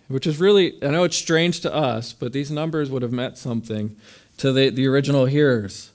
Which 0.08 0.26
is 0.26 0.40
really, 0.40 0.82
I 0.82 0.88
know 0.88 1.04
it's 1.04 1.18
strange 1.18 1.60
to 1.62 1.74
us, 1.74 2.14
but 2.14 2.34
these 2.34 2.50
numbers 2.50 2.90
would 2.90 3.02
have 3.02 3.12
meant 3.12 3.38
something 3.38 3.96
to 4.38 4.52
the, 4.52 4.70
the 4.70 4.88
original 4.88 5.26
hearers. 5.26 5.92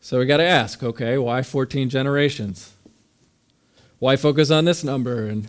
So 0.00 0.18
we 0.18 0.26
got 0.26 0.38
to 0.38 0.44
ask, 0.44 0.82
okay, 0.82 1.18
why 1.18 1.42
14 1.42 1.88
generations? 1.88 2.74
Why 3.98 4.16
focus 4.16 4.50
on 4.50 4.64
this 4.64 4.84
number? 4.84 5.26
And 5.26 5.48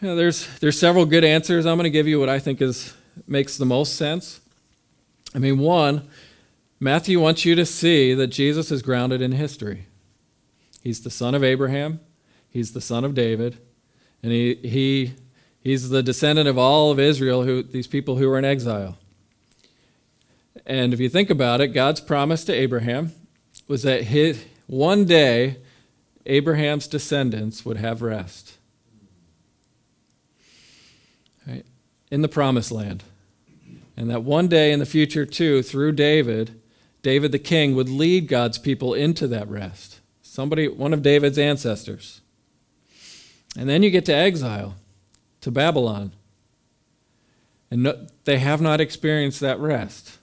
you 0.00 0.08
know, 0.08 0.16
there's 0.16 0.46
there's 0.58 0.78
several 0.78 1.04
good 1.04 1.24
answers. 1.24 1.66
I'm 1.66 1.76
going 1.76 1.84
to 1.84 1.90
give 1.90 2.08
you 2.08 2.18
what 2.20 2.28
I 2.28 2.38
think 2.38 2.60
is 2.60 2.94
makes 3.26 3.56
the 3.56 3.64
most 3.64 3.96
sense. 3.96 4.40
I 5.34 5.38
mean, 5.38 5.58
one, 5.58 6.08
Matthew 6.78 7.20
wants 7.20 7.44
you 7.44 7.54
to 7.54 7.64
see 7.64 8.12
that 8.14 8.28
Jesus 8.28 8.70
is 8.70 8.82
grounded 8.82 9.22
in 9.22 9.32
history. 9.32 9.86
He's 10.82 11.00
the 11.00 11.10
son 11.10 11.34
of 11.34 11.44
Abraham, 11.44 12.00
he's 12.50 12.72
the 12.72 12.80
son 12.80 13.04
of 13.04 13.14
David, 13.14 13.58
and 14.22 14.32
he 14.32 14.54
he 14.56 15.14
he's 15.60 15.90
the 15.90 16.02
descendant 16.02 16.48
of 16.48 16.58
all 16.58 16.90
of 16.90 16.98
Israel 16.98 17.44
who 17.44 17.62
these 17.62 17.86
people 17.86 18.16
who 18.16 18.28
were 18.28 18.38
in 18.38 18.44
exile. 18.44 18.98
And 20.66 20.92
if 20.92 21.00
you 21.00 21.08
think 21.08 21.30
about 21.30 21.60
it, 21.60 21.68
God's 21.68 22.00
promise 22.00 22.44
to 22.44 22.52
Abraham 22.52 23.12
was 23.66 23.82
that 23.82 24.04
his, 24.04 24.44
one 24.66 25.04
day 25.04 25.58
Abraham's 26.26 26.86
descendants 26.86 27.64
would 27.64 27.78
have 27.78 28.02
rest. 28.02 28.58
Right? 31.46 31.66
In 32.10 32.22
the 32.22 32.28
promised 32.28 32.70
land. 32.70 33.02
And 33.96 34.10
that 34.10 34.22
one 34.22 34.48
day 34.48 34.72
in 34.72 34.78
the 34.78 34.86
future, 34.86 35.26
too, 35.26 35.62
through 35.62 35.92
David, 35.92 36.60
David 37.02 37.32
the 37.32 37.38
king 37.38 37.74
would 37.74 37.88
lead 37.88 38.28
God's 38.28 38.58
people 38.58 38.94
into 38.94 39.26
that 39.28 39.48
rest. 39.48 40.00
Somebody, 40.22 40.68
one 40.68 40.94
of 40.94 41.02
David's 41.02 41.38
ancestors. 41.38 42.20
And 43.56 43.68
then 43.68 43.82
you 43.82 43.90
get 43.90 44.06
to 44.06 44.14
exile, 44.14 44.76
to 45.42 45.50
Babylon. 45.50 46.12
And 47.70 47.82
no, 47.82 48.06
they 48.24 48.38
have 48.38 48.60
not 48.60 48.80
experienced 48.80 49.40
that 49.40 49.58
rest. 49.58 50.18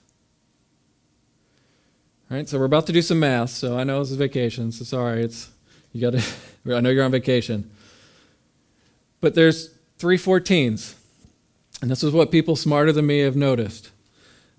All 2.30 2.36
right, 2.36 2.48
so 2.48 2.58
we're 2.58 2.64
about 2.64 2.86
to 2.86 2.92
do 2.92 3.02
some 3.02 3.20
math, 3.20 3.50
so 3.50 3.76
I 3.76 3.84
know 3.84 4.00
this 4.00 4.12
is 4.12 4.16
vacation, 4.16 4.70
so 4.72 4.84
sorry, 4.84 5.22
it's 5.22 5.50
you 5.92 6.00
got 6.00 6.18
to 6.18 6.24
I 6.76 6.80
know 6.80 6.90
you're 6.90 7.04
on 7.04 7.10
vacation. 7.10 7.70
But 9.20 9.34
there's 9.34 9.74
three 9.98 10.16
14s. 10.16 10.94
And 11.80 11.90
this 11.90 12.02
is 12.02 12.12
what 12.12 12.30
people 12.30 12.56
smarter 12.56 12.92
than 12.92 13.06
me 13.06 13.20
have 13.20 13.36
noticed. 13.36 13.90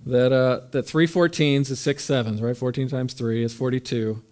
That 0.06 0.32
uh, 0.32 0.62
that 0.72 0.84
three 0.84 1.06
14s 1.06 1.70
is 1.70 1.80
six 1.80 2.04
sevens, 2.04 2.42
right? 2.42 2.58
14 2.58 2.88
times 2.88 3.14
3 3.14 3.44
is 3.44 3.54
42. 3.54 4.24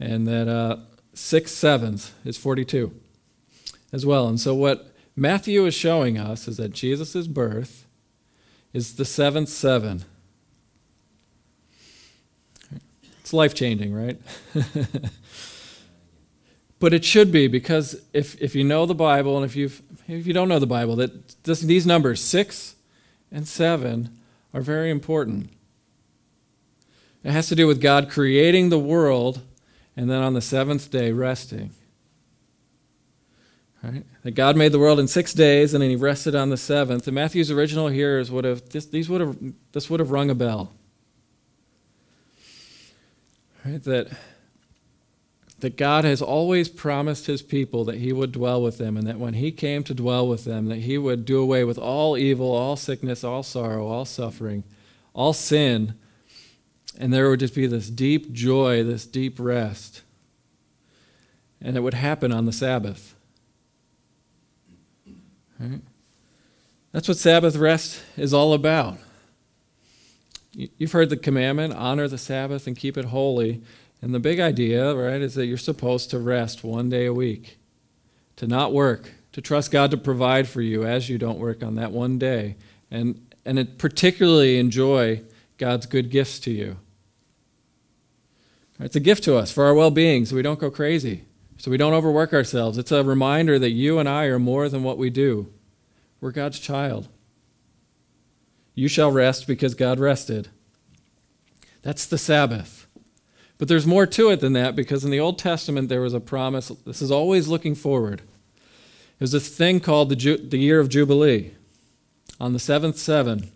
And 0.00 0.26
that 0.26 0.48
uh, 0.48 0.78
six 1.12 1.52
sevens 1.52 2.12
is 2.24 2.38
42 2.38 2.92
as 3.92 4.06
well. 4.06 4.26
And 4.28 4.40
so 4.40 4.54
what 4.54 4.94
Matthew 5.14 5.66
is 5.66 5.74
showing 5.74 6.18
us 6.18 6.48
is 6.48 6.56
that 6.56 6.72
Jesus' 6.72 7.26
birth 7.26 7.86
is 8.72 8.96
the 8.96 9.04
seventh 9.04 9.48
seven. 9.48 10.04
It's 13.20 13.32
life 13.32 13.54
changing, 13.54 13.94
right? 13.94 14.20
but 16.80 16.92
it 16.92 17.04
should 17.04 17.32
be 17.32 17.48
because 17.48 18.04
if, 18.12 18.40
if 18.40 18.54
you 18.54 18.64
know 18.64 18.86
the 18.86 18.94
Bible 18.94 19.36
and 19.36 19.44
if, 19.44 19.56
you 19.56 19.70
if 20.06 20.26
you 20.26 20.32
don't 20.32 20.48
know 20.48 20.58
the 20.58 20.66
Bible, 20.66 20.96
that 20.96 21.42
this, 21.44 21.60
these 21.60 21.86
numbers, 21.86 22.20
six 22.20 22.76
and 23.30 23.46
seven, 23.46 24.18
are 24.52 24.60
very 24.60 24.90
important. 24.90 25.50
It 27.22 27.30
has 27.30 27.48
to 27.48 27.56
do 27.56 27.66
with 27.66 27.80
God 27.80 28.10
creating 28.10 28.68
the 28.68 28.78
world 28.78 29.40
and 29.96 30.10
then 30.10 30.22
on 30.22 30.34
the 30.34 30.40
seventh 30.40 30.90
day 30.90 31.10
resting. 31.12 31.70
Right? 33.82 34.04
That 34.22 34.32
God 34.32 34.56
made 34.56 34.72
the 34.72 34.78
world 34.78 34.98
in 34.98 35.08
six 35.08 35.34
days 35.34 35.74
and 35.74 35.82
then 35.82 35.90
he 35.90 35.96
rested 35.96 36.34
on 36.34 36.50
the 36.50 36.56
seventh. 36.56 37.06
And 37.06 37.14
Matthew's 37.14 37.50
original 37.50 37.88
hearers 37.88 38.30
would 38.30 38.44
have 38.44 38.68
this, 38.70 38.86
these 38.86 39.08
would 39.08 39.20
have 39.20 39.36
this 39.72 39.90
would 39.90 40.00
have 40.00 40.10
rung 40.10 40.30
a 40.30 40.34
bell. 40.34 40.72
Right? 43.64 43.82
That 43.84 44.16
that 45.60 45.76
God 45.76 46.04
has 46.04 46.20
always 46.20 46.68
promised 46.68 47.26
his 47.26 47.42
people 47.42 47.84
that 47.84 47.96
he 47.96 48.12
would 48.12 48.32
dwell 48.32 48.62
with 48.62 48.78
them 48.78 48.96
and 48.96 49.06
that 49.06 49.18
when 49.18 49.34
he 49.34 49.52
came 49.52 49.82
to 49.84 49.94
dwell 49.94 50.26
with 50.26 50.44
them 50.44 50.66
that 50.66 50.80
he 50.80 50.98
would 50.98 51.24
do 51.24 51.40
away 51.40 51.64
with 51.64 51.78
all 51.78 52.16
evil, 52.16 52.52
all 52.52 52.76
sickness, 52.76 53.24
all 53.24 53.42
sorrow, 53.42 53.86
all 53.86 54.04
suffering, 54.04 54.64
all 55.14 55.32
sin, 55.32 55.94
and 56.98 57.12
there 57.12 57.28
would 57.28 57.40
just 57.40 57.54
be 57.54 57.66
this 57.66 57.88
deep 57.88 58.32
joy, 58.32 58.82
this 58.82 59.06
deep 59.06 59.38
rest. 59.38 60.02
And 61.60 61.76
it 61.76 61.80
would 61.80 61.94
happen 61.94 62.32
on 62.32 62.44
the 62.44 62.52
Sabbath. 62.52 63.14
Right? 65.58 65.80
That's 66.92 67.08
what 67.08 67.16
Sabbath 67.16 67.56
rest 67.56 68.02
is 68.16 68.34
all 68.34 68.52
about. 68.52 68.98
You've 70.52 70.92
heard 70.92 71.10
the 71.10 71.16
commandment 71.16 71.74
honor 71.74 72.06
the 72.06 72.18
Sabbath 72.18 72.68
and 72.68 72.76
keep 72.76 72.96
it 72.96 73.06
holy. 73.06 73.62
And 74.04 74.14
the 74.14 74.20
big 74.20 74.38
idea, 74.38 74.94
right, 74.94 75.22
is 75.22 75.32
that 75.32 75.46
you're 75.46 75.56
supposed 75.56 76.10
to 76.10 76.18
rest 76.18 76.62
one 76.62 76.90
day 76.90 77.06
a 77.06 77.14
week, 77.14 77.56
to 78.36 78.46
not 78.46 78.74
work, 78.74 79.12
to 79.32 79.40
trust 79.40 79.70
God 79.70 79.90
to 79.92 79.96
provide 79.96 80.46
for 80.46 80.60
you 80.60 80.84
as 80.84 81.08
you 81.08 81.16
don't 81.16 81.38
work 81.38 81.62
on 81.62 81.76
that 81.76 81.90
one 81.90 82.18
day, 82.18 82.56
and, 82.90 83.26
and 83.46 83.78
particularly 83.78 84.58
enjoy 84.58 85.22
God's 85.56 85.86
good 85.86 86.10
gifts 86.10 86.38
to 86.40 86.50
you. 86.50 86.76
It's 88.78 88.94
a 88.94 89.00
gift 89.00 89.24
to 89.24 89.36
us 89.36 89.50
for 89.50 89.64
our 89.64 89.72
well 89.72 89.90
being 89.90 90.26
so 90.26 90.36
we 90.36 90.42
don't 90.42 90.58
go 90.58 90.70
crazy 90.70 91.24
so 91.56 91.70
we 91.70 91.78
don't 91.78 91.94
overwork 91.94 92.34
ourselves. 92.34 92.76
It's 92.76 92.92
a 92.92 93.02
reminder 93.02 93.58
that 93.58 93.70
you 93.70 93.98
and 93.98 94.06
I 94.06 94.24
are 94.24 94.38
more 94.38 94.68
than 94.68 94.82
what 94.82 94.98
we 94.98 95.08
do. 95.08 95.50
We're 96.20 96.30
God's 96.30 96.58
child. 96.58 97.08
You 98.74 98.86
shall 98.86 99.10
rest 99.10 99.46
because 99.46 99.74
God 99.74 99.98
rested. 99.98 100.48
That's 101.80 102.04
the 102.04 102.18
Sabbath. 102.18 102.83
But 103.58 103.68
there's 103.68 103.86
more 103.86 104.06
to 104.06 104.30
it 104.30 104.40
than 104.40 104.52
that 104.54 104.74
because 104.74 105.04
in 105.04 105.10
the 105.10 105.20
Old 105.20 105.38
Testament 105.38 105.88
there 105.88 106.00
was 106.00 106.14
a 106.14 106.20
promise. 106.20 106.68
This 106.84 107.00
is 107.00 107.10
always 107.10 107.48
looking 107.48 107.74
forward. 107.74 108.22
There's 109.18 109.32
this 109.32 109.48
thing 109.48 109.80
called 109.80 110.08
the, 110.08 110.16
Ju- 110.16 110.36
the 110.36 110.58
year 110.58 110.80
of 110.80 110.88
Jubilee. 110.88 111.52
On 112.40 112.52
the 112.52 112.58
seventh 112.58 112.98
seven, 112.98 113.52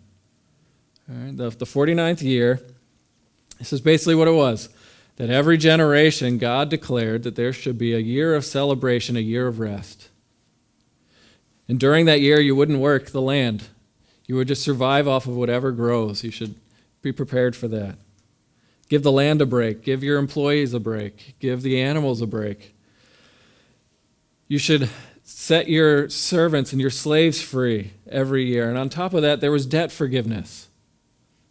the, 1.07 1.49
the 1.49 1.65
49th 1.65 2.21
year, 2.21 2.61
this 3.57 3.73
is 3.73 3.81
basically 3.81 4.15
what 4.15 4.27
it 4.27 4.33
was 4.33 4.69
that 5.17 5.29
every 5.29 5.57
generation 5.57 6.37
God 6.37 6.69
declared 6.69 7.23
that 7.23 7.35
there 7.35 7.51
should 7.51 7.77
be 7.77 7.93
a 7.93 7.99
year 7.99 8.35
of 8.35 8.45
celebration, 8.45 9.17
a 9.17 9.19
year 9.19 9.47
of 9.47 9.59
rest. 9.59 10.07
And 11.67 11.77
during 11.77 12.05
that 12.05 12.21
year, 12.21 12.39
you 12.39 12.55
wouldn't 12.55 12.79
work 12.79 13.07
the 13.07 13.21
land. 13.21 13.67
You 14.27 14.37
would 14.37 14.47
just 14.47 14.63
survive 14.63 15.09
off 15.09 15.27
of 15.27 15.35
whatever 15.35 15.73
grows. 15.73 16.23
You 16.23 16.31
should 16.31 16.55
be 17.01 17.11
prepared 17.11 17.53
for 17.53 17.67
that. 17.67 17.97
Give 18.89 19.03
the 19.03 19.11
land 19.11 19.41
a 19.41 19.45
break. 19.45 19.83
Give 19.83 20.03
your 20.03 20.17
employees 20.17 20.73
a 20.73 20.79
break. 20.79 21.35
Give 21.39 21.61
the 21.61 21.79
animals 21.79 22.21
a 22.21 22.27
break. 22.27 22.75
You 24.47 24.57
should 24.57 24.89
set 25.23 25.69
your 25.69 26.09
servants 26.09 26.71
and 26.71 26.81
your 26.81 26.89
slaves 26.89 27.39
free 27.39 27.93
every 28.09 28.45
year. 28.45 28.67
And 28.67 28.77
on 28.77 28.89
top 28.89 29.13
of 29.13 29.21
that, 29.21 29.41
there 29.41 29.51
was 29.51 29.67
debt 29.67 29.91
forgiveness. 29.91 30.69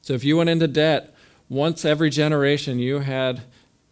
So 0.03 0.15
if 0.15 0.25
you 0.25 0.37
went 0.37 0.51
into 0.51 0.67
debt, 0.67 1.15
once 1.49 1.85
every 1.85 2.11
generation, 2.11 2.79
you 2.79 2.99
had 2.99 3.43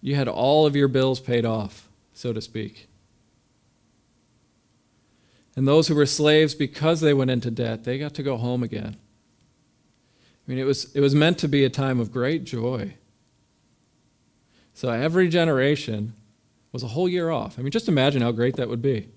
you 0.00 0.14
had 0.14 0.28
all 0.28 0.66
of 0.66 0.76
your 0.76 0.88
bills 0.88 1.20
paid 1.20 1.44
off, 1.44 1.88
so 2.12 2.32
to 2.32 2.40
speak. 2.40 2.88
And 5.56 5.66
those 5.66 5.88
who 5.88 5.94
were 5.94 6.06
slaves, 6.06 6.54
because 6.54 7.00
they 7.00 7.14
went 7.14 7.30
into 7.30 7.50
debt, 7.50 7.84
they 7.84 7.98
got 7.98 8.14
to 8.14 8.22
go 8.22 8.36
home 8.36 8.62
again. 8.62 8.96
I 10.46 10.50
mean, 10.50 10.58
it 10.58 10.64
was, 10.64 10.94
it 10.94 11.00
was 11.00 11.14
meant 11.14 11.38
to 11.38 11.48
be 11.48 11.64
a 11.64 11.70
time 11.70 11.98
of 11.98 12.12
great 12.12 12.44
joy. 12.44 12.94
So 14.76 14.90
every 14.90 15.28
generation 15.28 16.12
was 16.70 16.82
a 16.82 16.88
whole 16.88 17.08
year 17.08 17.30
off. 17.30 17.58
I 17.58 17.62
mean, 17.62 17.70
just 17.70 17.88
imagine 17.88 18.20
how 18.20 18.30
great 18.30 18.56
that 18.56 18.68
would 18.68 18.82
be. 18.82 19.08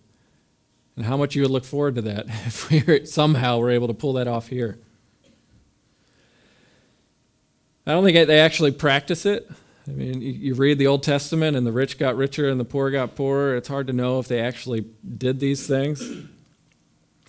And 0.95 1.05
how 1.05 1.17
much 1.17 1.35
you 1.35 1.41
would 1.41 1.51
look 1.51 1.65
forward 1.65 1.95
to 1.95 2.01
that 2.03 2.27
if 2.45 2.71
we 2.71 3.05
somehow 3.05 3.57
were 3.57 3.69
able 3.69 3.87
to 3.87 3.93
pull 3.93 4.13
that 4.13 4.25
off 4.25 4.47
here. 4.47 4.79
I 7.85 7.91
don't 7.91 8.05
think 8.05 8.25
they 8.25 8.39
actually 8.39 8.71
practice 8.71 9.25
it. 9.25 9.51
I 9.85 9.91
mean, 9.91 10.21
you 10.21 10.53
read 10.53 10.77
the 10.77 10.87
Old 10.87 11.03
Testament 11.03 11.57
and 11.57 11.67
the 11.67 11.73
rich 11.73 11.97
got 11.97 12.15
richer 12.15 12.47
and 12.47 12.57
the 12.57 12.63
poor 12.63 12.89
got 12.89 13.15
poorer. 13.15 13.57
It's 13.57 13.67
hard 13.67 13.87
to 13.87 13.93
know 13.93 14.19
if 14.19 14.29
they 14.29 14.39
actually 14.39 14.85
did 15.17 15.41
these 15.41 15.67
things. 15.67 16.01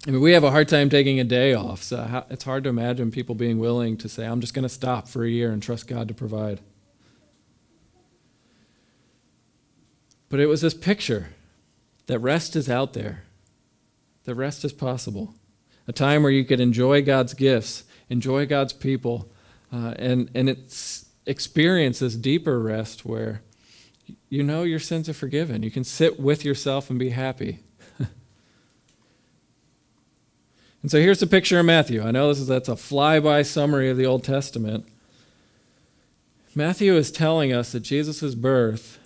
I 0.07 0.13
mean, 0.13 0.21
we 0.21 0.31
have 0.35 0.45
a 0.45 0.53
hard 0.53 0.69
time 0.69 0.89
taking 0.89 1.19
a 1.19 1.25
day 1.25 1.53
off, 1.53 1.83
so 1.83 2.25
it's 2.31 2.45
hard 2.45 2.63
to 2.63 2.71
imagine 2.71 3.11
people 3.11 3.35
being 3.35 3.59
willing 3.59 3.97
to 3.97 4.09
say, 4.09 4.25
I'm 4.25 4.41
just 4.41 4.55
going 4.55 4.63
to 4.63 4.69
stop 4.69 5.09
for 5.09 5.25
a 5.25 5.29
year 5.29 5.51
and 5.51 5.61
trust 5.61 5.89
God 5.89 6.07
to 6.07 6.15
provide. 6.15 6.61
But 10.31 10.41
it 10.41 10.47
was 10.47 10.63
this 10.63 10.73
picture 10.73 11.31
that 12.07 12.21
rest 12.21 12.57
is 12.57 12.71
out 12.71 12.95
there, 12.95 13.25
that 14.25 14.35
rest 14.35 14.65
is 14.65 14.73
possible. 14.73 15.35
A 15.87 15.93
time 15.93 16.23
where 16.23 16.33
you 16.33 16.45
could 16.45 16.61
enjoy 16.61 17.03
God's 17.03 17.35
gifts, 17.35 17.85
enjoy 18.09 18.47
God's 18.47 18.73
people, 18.73 19.29
uh, 19.73 19.95
and, 19.99 20.31
and 20.35 20.49
it's 20.49 21.07
experience 21.27 21.99
this 21.99 22.17
deeper 22.17 22.61
rest 22.61 23.05
where 23.05 23.43
you 24.29 24.43
know 24.43 24.63
your 24.63 24.79
sins 24.79 25.09
are 25.09 25.15
forgiven. 25.15 25.63
You 25.63 25.71
can 25.71 25.85
sit 25.85 26.19
with 26.19 26.45
yourself 26.45 26.91
and 26.91 26.99
be 26.99 27.11
happy. 27.11 27.59
and 27.99 28.09
so 30.91 30.99
here's 30.99 31.21
the 31.21 31.27
picture 31.27 31.59
of 31.59 31.67
Matthew. 31.67 32.03
I 32.03 32.13
know 32.13 32.29
this 32.29 32.39
is 32.39 32.47
that's 32.47 32.69
a 32.69 32.75
flyby 32.75 33.45
summary 33.45 33.91
of 33.91 33.97
the 33.97 34.07
Old 34.07 34.23
Testament. 34.23 34.87
Matthew 36.55 36.95
is 36.95 37.11
telling 37.11 37.53
us 37.53 37.73
that 37.73 37.81
Jesus' 37.81 38.37
birth 38.37 39.00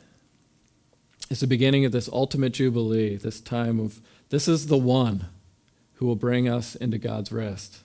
is 1.30 1.40
the 1.40 1.46
beginning 1.46 1.84
of 1.84 1.92
this 1.92 2.08
ultimate 2.12 2.52
jubilee, 2.52 3.16
this 3.16 3.40
time 3.40 3.80
of 3.80 4.00
this 4.28 4.48
is 4.48 4.66
the 4.66 4.78
one 4.78 5.26
who 5.94 6.06
will 6.06 6.16
bring 6.16 6.48
us 6.48 6.74
into 6.74 6.98
God's 6.98 7.32
rest. 7.32 7.82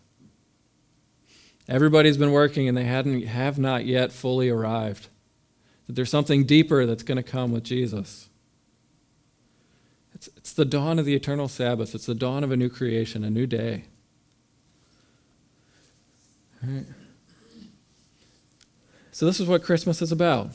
Everybody's 1.68 2.18
been 2.18 2.32
working 2.32 2.68
and 2.68 2.76
they 2.76 2.86
hadn't, 2.86 3.22
have 3.28 3.60
not 3.60 3.86
yet 3.86 4.12
fully 4.12 4.50
arrived. 4.50 5.08
That 5.86 5.96
there's 5.96 6.10
something 6.10 6.46
deeper 6.46 6.86
that's 6.86 7.04
going 7.04 7.18
to 7.18 7.24
come 7.24 7.52
with 7.52 7.64
Jesus. 7.64 8.30
It's, 10.16 10.28
it's 10.36 10.54
the 10.54 10.66
dawn 10.66 11.00
of 11.00 11.06
the 11.06 11.16
eternal 11.16 11.48
Sabbath, 11.48 11.96
it's 11.96 12.08
the 12.08 12.16
dawn 12.16 12.44
of 12.44 12.52
a 12.52 12.58
new 12.58 12.70
creation, 12.70 13.24
a 13.24 13.30
new 13.30 13.46
day. 13.48 13.86
Right. 16.62 16.86
So, 19.12 19.26
this 19.26 19.40
is 19.40 19.48
what 19.48 19.64
Christmas 19.64 20.02
is 20.02 20.12
about. 20.12 20.52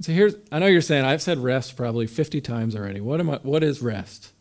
So 0.00 0.12
here's 0.12 0.34
I 0.50 0.58
know 0.58 0.66
you're 0.66 0.80
saying 0.80 1.04
I've 1.04 1.20
said 1.20 1.38
rest 1.38 1.76
probably 1.76 2.06
50 2.06 2.40
times 2.40 2.74
already. 2.74 3.00
What 3.00 3.20
am 3.20 3.30
I 3.30 3.36
what 3.42 3.62
is 3.62 3.82
rest? 3.82 4.32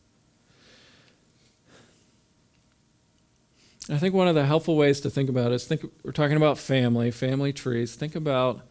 I 3.91 3.97
think 3.97 4.13
one 4.13 4.27
of 4.27 4.35
the 4.35 4.45
helpful 4.45 4.77
ways 4.77 5.01
to 5.01 5.09
think 5.09 5.29
about 5.29 5.51
it 5.51 5.55
is 5.55 5.65
think 5.65 5.83
we're 6.03 6.11
talking 6.11 6.37
about 6.37 6.57
family, 6.57 7.11
family 7.11 7.51
trees. 7.51 7.95
Think 7.95 8.15
about 8.15 8.61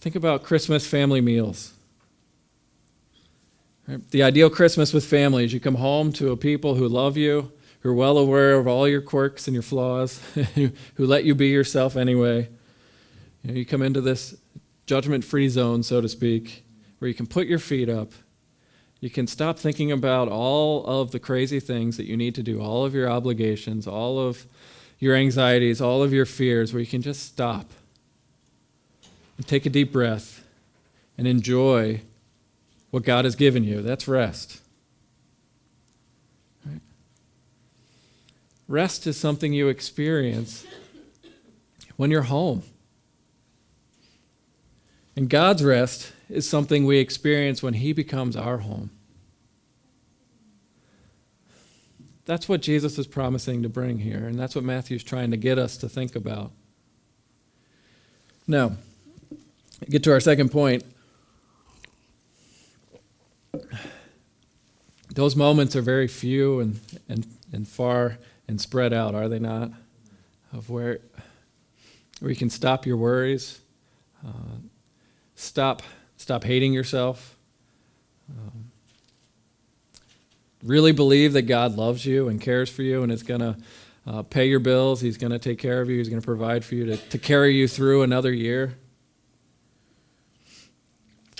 think 0.00 0.14
about 0.14 0.44
Christmas 0.44 0.86
family 0.86 1.20
meals. 1.20 1.72
Right? 3.88 4.08
The 4.10 4.22
ideal 4.22 4.50
Christmas 4.50 4.92
with 4.92 5.04
family 5.04 5.44
is 5.44 5.52
you 5.52 5.60
come 5.60 5.76
home 5.76 6.12
to 6.14 6.30
a 6.30 6.36
people 6.36 6.74
who 6.76 6.86
love 6.86 7.16
you, 7.16 7.50
who 7.80 7.90
are 7.90 7.94
well 7.94 8.18
aware 8.18 8.54
of 8.54 8.68
all 8.68 8.86
your 8.86 9.00
quirks 9.00 9.48
and 9.48 9.54
your 9.54 9.62
flaws, 9.62 10.18
who 10.54 10.70
let 10.98 11.24
you 11.24 11.34
be 11.34 11.48
yourself 11.48 11.96
anyway. 11.96 12.48
You, 13.42 13.52
know, 13.52 13.58
you 13.58 13.64
come 13.64 13.82
into 13.82 14.00
this 14.00 14.36
judgment 14.86 15.24
free 15.24 15.48
zone, 15.48 15.82
so 15.82 16.00
to 16.00 16.08
speak, 16.08 16.64
where 16.98 17.08
you 17.08 17.14
can 17.14 17.26
put 17.26 17.46
your 17.46 17.58
feet 17.58 17.88
up. 17.88 18.12
You 19.00 19.10
can 19.10 19.26
stop 19.26 19.58
thinking 19.58 19.92
about 19.92 20.28
all 20.28 20.84
of 20.86 21.10
the 21.10 21.18
crazy 21.18 21.60
things 21.60 21.96
that 21.96 22.06
you 22.06 22.16
need 22.16 22.34
to 22.36 22.42
do, 22.42 22.60
all 22.60 22.84
of 22.84 22.94
your 22.94 23.10
obligations, 23.10 23.86
all 23.86 24.18
of 24.18 24.46
your 24.98 25.14
anxieties, 25.14 25.80
all 25.80 26.02
of 26.02 26.12
your 26.12 26.24
fears, 26.24 26.72
where 26.72 26.80
you 26.80 26.86
can 26.86 27.02
just 27.02 27.24
stop 27.24 27.70
and 29.36 29.46
take 29.46 29.66
a 29.66 29.70
deep 29.70 29.92
breath 29.92 30.44
and 31.18 31.26
enjoy 31.26 32.00
what 32.90 33.02
God 33.02 33.26
has 33.26 33.36
given 33.36 33.64
you. 33.64 33.82
That's 33.82 34.08
rest. 34.08 34.62
Rest 38.68 39.06
is 39.06 39.16
something 39.16 39.52
you 39.52 39.68
experience 39.68 40.66
when 41.96 42.10
you're 42.10 42.22
home. 42.22 42.62
And 45.16 45.30
God's 45.30 45.64
rest 45.64 46.12
is 46.28 46.48
something 46.48 46.84
we 46.84 46.98
experience 46.98 47.62
when 47.62 47.74
He 47.74 47.94
becomes 47.94 48.36
our 48.36 48.58
home. 48.58 48.90
That's 52.26 52.48
what 52.48 52.60
Jesus 52.60 52.98
is 52.98 53.06
promising 53.06 53.62
to 53.62 53.68
bring 53.68 54.00
here, 54.00 54.26
and 54.26 54.38
that's 54.38 54.54
what 54.54 54.64
Matthew's 54.64 55.04
trying 55.04 55.30
to 55.30 55.36
get 55.36 55.58
us 55.58 55.76
to 55.78 55.88
think 55.88 56.14
about. 56.14 56.50
Now, 58.46 58.72
get 59.88 60.02
to 60.04 60.12
our 60.12 60.20
second 60.20 60.50
point. 60.50 60.84
Those 65.14 65.34
moments 65.34 65.74
are 65.76 65.82
very 65.82 66.08
few 66.08 66.60
and, 66.60 66.80
and, 67.08 67.26
and 67.52 67.66
far 67.66 68.18
and 68.48 68.60
spread 68.60 68.92
out, 68.92 69.14
are 69.14 69.28
they 69.28 69.38
not? 69.38 69.70
Of 70.52 70.68
where, 70.68 70.98
where 72.20 72.30
you 72.30 72.36
can 72.36 72.50
stop 72.50 72.84
your 72.84 72.96
worries, 72.96 73.60
uh, 74.26 74.58
Stop, 75.36 75.82
stop 76.16 76.44
hating 76.44 76.72
yourself. 76.72 77.36
Um, 78.30 78.70
really 80.64 80.92
believe 80.92 81.34
that 81.34 81.42
God 81.42 81.76
loves 81.76 82.04
you 82.04 82.28
and 82.28 82.40
cares 82.40 82.70
for 82.70 82.82
you 82.82 83.02
and 83.02 83.12
is 83.12 83.22
going 83.22 83.40
to 83.40 83.56
uh, 84.06 84.22
pay 84.22 84.46
your 84.46 84.60
bills. 84.60 85.00
He's 85.00 85.18
going 85.18 85.32
to 85.32 85.38
take 85.38 85.58
care 85.58 85.80
of 85.80 85.90
you. 85.90 85.98
He's 85.98 86.08
going 86.08 86.20
to 86.20 86.26
provide 86.26 86.64
for 86.64 86.74
you 86.74 86.86
to, 86.86 86.96
to 86.96 87.18
carry 87.18 87.54
you 87.54 87.68
through 87.68 88.02
another 88.02 88.32
year. 88.32 88.78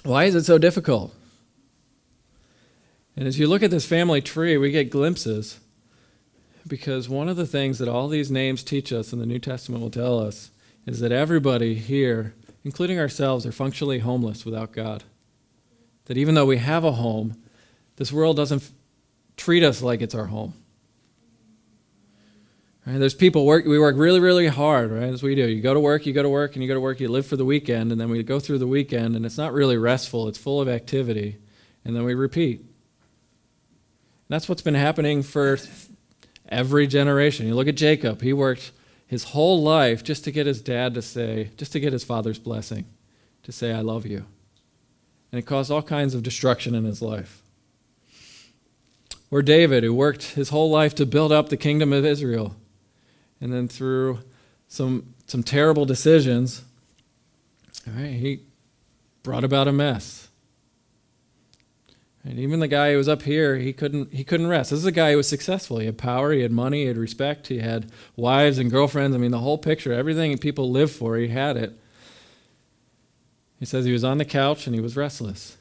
Why 0.05 0.25
is 0.25 0.35
it 0.35 0.45
so 0.45 0.59
difficult? 0.59 1.15
And 3.17 3.27
as 3.27 3.39
you 3.39 3.49
look 3.49 3.63
at 3.63 3.71
this 3.71 3.87
family 3.87 4.21
tree, 4.21 4.59
we 4.59 4.71
get 4.71 4.91
glimpses 4.91 5.59
because 6.69 7.09
one 7.09 7.29
of 7.29 7.37
the 7.37 7.47
things 7.47 7.79
that 7.79 7.89
all 7.89 8.09
these 8.09 8.31
names 8.31 8.63
teach 8.63 8.93
us 8.93 9.13
and 9.13 9.23
the 9.23 9.27
New 9.27 9.39
Testament 9.39 9.83
will 9.83 9.91
tell 9.91 10.19
us 10.19 10.51
is 10.85 11.01
that 11.01 11.13
everybody 11.13 11.75
here 11.75 12.35
including 12.67 12.99
ourselves, 12.99 13.47
are 13.47 13.53
functionally 13.53 14.01
homeless 14.01 14.45
without 14.45 14.73
God. 14.73 15.05
That 16.07 16.17
even 16.17 16.35
though 16.35 16.45
we 16.45 16.57
have 16.57 16.83
a 16.83 16.91
home, 16.91 17.41
this 17.95 18.13
world 18.13 18.37
doesn't 18.37 18.61
f- 18.61 18.73
treat 19.37 19.63
us 19.63 19.83
like 19.83 20.03
it's 20.03 20.17
our 20.17 20.25
home. 20.25 20.53
Right? 22.85 22.99
There's 22.99 23.15
people 23.15 23.47
work. 23.47 23.67
We 23.67 23.79
work 23.79 23.95
really, 23.97 24.19
really 24.19 24.49
hard, 24.49 24.91
right? 24.91 25.05
As 25.05 25.23
we 25.23 25.37
do. 25.37 25.47
You 25.47 25.63
go 25.63 25.75
to 25.75 25.81
work, 25.81 26.07
you 26.07 26.13
go 26.13 26.25
to 26.25 26.29
work, 26.29 26.55
and 26.55 26.63
you 26.63 26.67
go 26.67 26.75
to 26.75 26.81
work. 26.81 26.99
You 26.99 27.07
live 27.07 27.25
for 27.25 27.37
the 27.37 27.45
weekend, 27.45 27.93
and 27.93 28.01
then 28.01 28.11
we 28.11 28.21
go 28.25 28.41
through 28.41 28.59
the 28.59 28.67
weekend, 28.67 29.15
and 29.15 29.25
it's 29.25 29.39
not 29.39 29.53
really 29.53 29.77
restful. 29.77 30.27
It's 30.27 30.37
full 30.37 30.61
of 30.61 30.69
activity, 30.69 31.39
and 31.85 31.95
then 31.95 32.03
we 32.03 32.15
repeat. 32.15 32.59
And 32.59 32.69
that's 34.29 34.49
what's 34.49 34.63
been 34.63 34.75
happening 34.75 35.23
for 35.23 35.57
every 36.49 36.89
generation. 36.89 37.47
You 37.47 37.55
look 37.55 37.69
at 37.69 37.77
Jacob. 37.77 38.23
He 38.23 38.33
worked 38.33 38.73
his 39.07 39.25
whole 39.25 39.63
life 39.63 40.03
just 40.03 40.25
to 40.25 40.33
get 40.33 40.47
his 40.47 40.61
dad 40.61 40.95
to 40.95 41.03
say, 41.03 41.51
just 41.57 41.73
to 41.73 41.81
get 41.81 41.93
his 41.93 42.05
father's 42.05 42.39
blessing, 42.39 42.87
to 43.45 43.53
say, 43.53 43.73
I 43.73 43.81
love 43.81 44.05
you. 44.05 44.27
And 45.31 45.39
it 45.39 45.47
caused 45.47 45.71
all 45.71 45.83
kinds 45.83 46.15
of 46.15 46.23
destruction 46.23 46.75
in 46.75 46.85
his 46.85 47.01
life. 47.01 47.43
Or 49.31 49.43
David, 49.43 49.85
who 49.85 49.93
worked 49.93 50.33
his 50.33 50.51
whole 50.51 50.71
life 50.71 50.95
to 50.97 51.07
build 51.07 51.33
up 51.33 51.49
the 51.49 51.57
kingdom 51.57 51.93
of 51.93 52.05
Israel, 52.05 52.57
and 53.41 53.53
then 53.53 53.69
through 53.69 54.21
some, 54.69 55.15
some 55.27 55.43
terrible 55.43 55.85
decisions, 55.85 56.65
right, 57.87 58.13
he 58.13 58.41
brought 59.23 59.45
about 59.45 59.69
a 59.69 59.73
mess. 59.73 60.26
And 62.27 62.41
even 62.41 62.59
the 62.59 62.67
guy 62.67 62.91
who 62.91 62.97
was 62.97 63.09
up 63.09 63.23
here, 63.23 63.57
he 63.57 63.73
couldn't 63.73 64.13
he 64.13 64.25
couldn't 64.25 64.49
rest. 64.49 64.71
This 64.71 64.81
is 64.81 64.85
a 64.85 64.91
guy 64.91 65.13
who 65.13 65.17
was 65.17 65.29
successful. 65.29 65.79
He 65.79 65.87
had 65.87 65.97
power, 65.97 66.33
he 66.33 66.41
had 66.41 66.51
money, 66.51 66.83
he 66.83 66.89
had 66.89 66.99
respect, 66.99 67.47
he 67.47 67.61
had 67.61 67.93
wives 68.17 68.59
and 68.59 68.69
girlfriends. 68.69 69.15
I 69.15 69.19
mean, 69.21 69.31
the 69.31 69.39
whole 69.39 69.59
picture, 69.59 69.93
everything 69.93 70.37
people 70.39 70.73
live 70.73 70.91
for, 70.91 71.17
he 71.17 71.29
had 71.29 71.57
it. 71.57 71.79
He 73.61 73.65
says 73.65 73.85
he 73.85 73.93
was 73.93 74.03
on 74.03 74.19
the 74.19 74.25
couch 74.25 74.67
and 74.67 74.75
he 74.75 74.81
was 74.81 74.97
restless. 74.97 75.57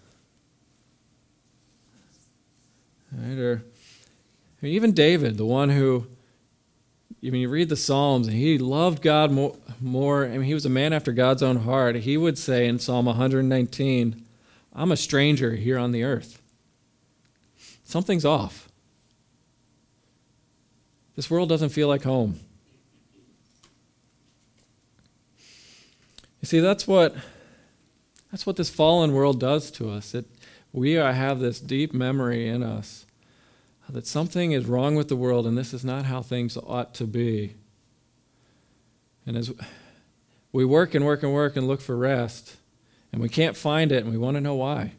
Right? 3.12 3.38
Or 3.38 3.62
I 3.63 4.65
mean, 4.65 4.73
even 4.73 4.91
David, 4.91 5.38
the 5.38 5.45
one 5.45 5.69
who, 5.69 6.08
I 7.23 7.30
mean, 7.30 7.41
you 7.41 7.49
read 7.49 7.69
the 7.69 7.75
Psalms 7.75 8.28
and 8.28 8.36
he 8.36 8.58
loved 8.58 9.04
God 9.04 9.32
more, 9.32 9.56
more. 9.80 10.25
I 10.25 10.30
mean, 10.30 10.41
he 10.41 10.56
was 10.56 10.65
a 10.65 10.69
man 10.69 10.93
after 10.93 11.12
God's 11.12 11.43
own 11.43 11.58
heart. 11.58 11.97
He 11.97 12.17
would 12.17 12.39
say 12.39 12.67
in 12.67 12.80
Psalm 12.80 13.06
119, 13.06 14.25
I'm 14.73 14.91
a 14.91 14.97
stranger 14.97 15.56
here 15.56 15.78
on 15.78 15.91
the 15.91 16.04
earth. 16.04 16.41
Something's 17.86 18.26
off. 18.26 18.67
This 21.15 21.30
world 21.30 21.48
doesn't 21.48 21.69
feel 21.69 21.88
like 21.88 22.04
home. 22.04 22.39
You 26.41 26.48
see, 26.48 26.60
that's 26.60 26.88
what 26.88 27.15
that's 28.32 28.45
what 28.45 28.58
this 28.58 28.69
fallen 28.69 29.13
world 29.13 29.39
does 29.39 29.71
to 29.71 29.89
us. 29.89 30.13
It, 30.13 30.26
we 30.74 30.91
have 30.93 31.39
this 31.39 31.62
deep 31.62 31.93
memory 31.93 32.50
in 32.50 32.62
us 32.62 33.06
that 33.88 34.06
something 34.06 34.52
is 34.52 34.65
wrong 34.65 34.95
with 34.95 35.08
the 35.08 35.15
world 35.15 35.48
and 35.48 35.58
this 35.58 35.74
is 35.74 35.86
not 35.86 36.06
how 36.06 36.21
things 36.21 36.58
ought 36.58 36.93
to 36.95 37.06
be. 37.06 37.56
And 39.26 39.38
as 39.38 39.54
we 40.52 40.65
work 40.65 40.93
and 40.93 41.06
work 41.06 41.24
and 41.24 41.34
work 41.34 41.56
and 41.56 41.67
look 41.67 41.82
for 41.82 41.95
rest, 41.95 42.58
and 43.12 43.21
we 43.21 43.30
can't 43.30 43.56
find 43.56 43.91
it, 43.91 44.04
and 44.04 44.12
we 44.12 44.17
want 44.17 44.36
to 44.36 44.41
know 44.41 44.56
why. 44.56 44.91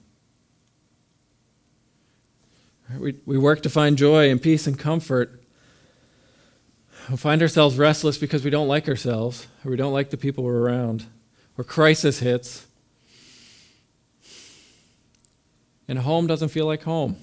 We, 2.95 3.17
we 3.27 3.37
work 3.37 3.63
to 3.63 3.71
find 3.71 3.99
joy 3.99 4.31
and 4.31 4.41
peace 4.41 4.67
and 4.67 4.79
comfort. 4.79 5.43
We 7.11 7.17
find 7.17 7.43
ourselves 7.43 7.77
restless 7.77 8.19
because 8.19 8.45
we 8.45 8.51
don't 8.51 8.69
like 8.69 8.89
ourselves, 8.89 9.47
or 9.65 9.71
we 9.71 9.77
don't 9.77 9.93
like 9.93 10.11
the 10.11 10.17
people 10.17 10.45
we're 10.45 10.61
around, 10.61 11.07
or 11.59 11.65
crisis 11.65 12.21
hits. 12.21 12.67
And 15.89 16.01
home 16.01 16.27
doesn't 16.27 16.49
feel 16.49 16.67
like 16.67 16.83
home. 16.83 17.17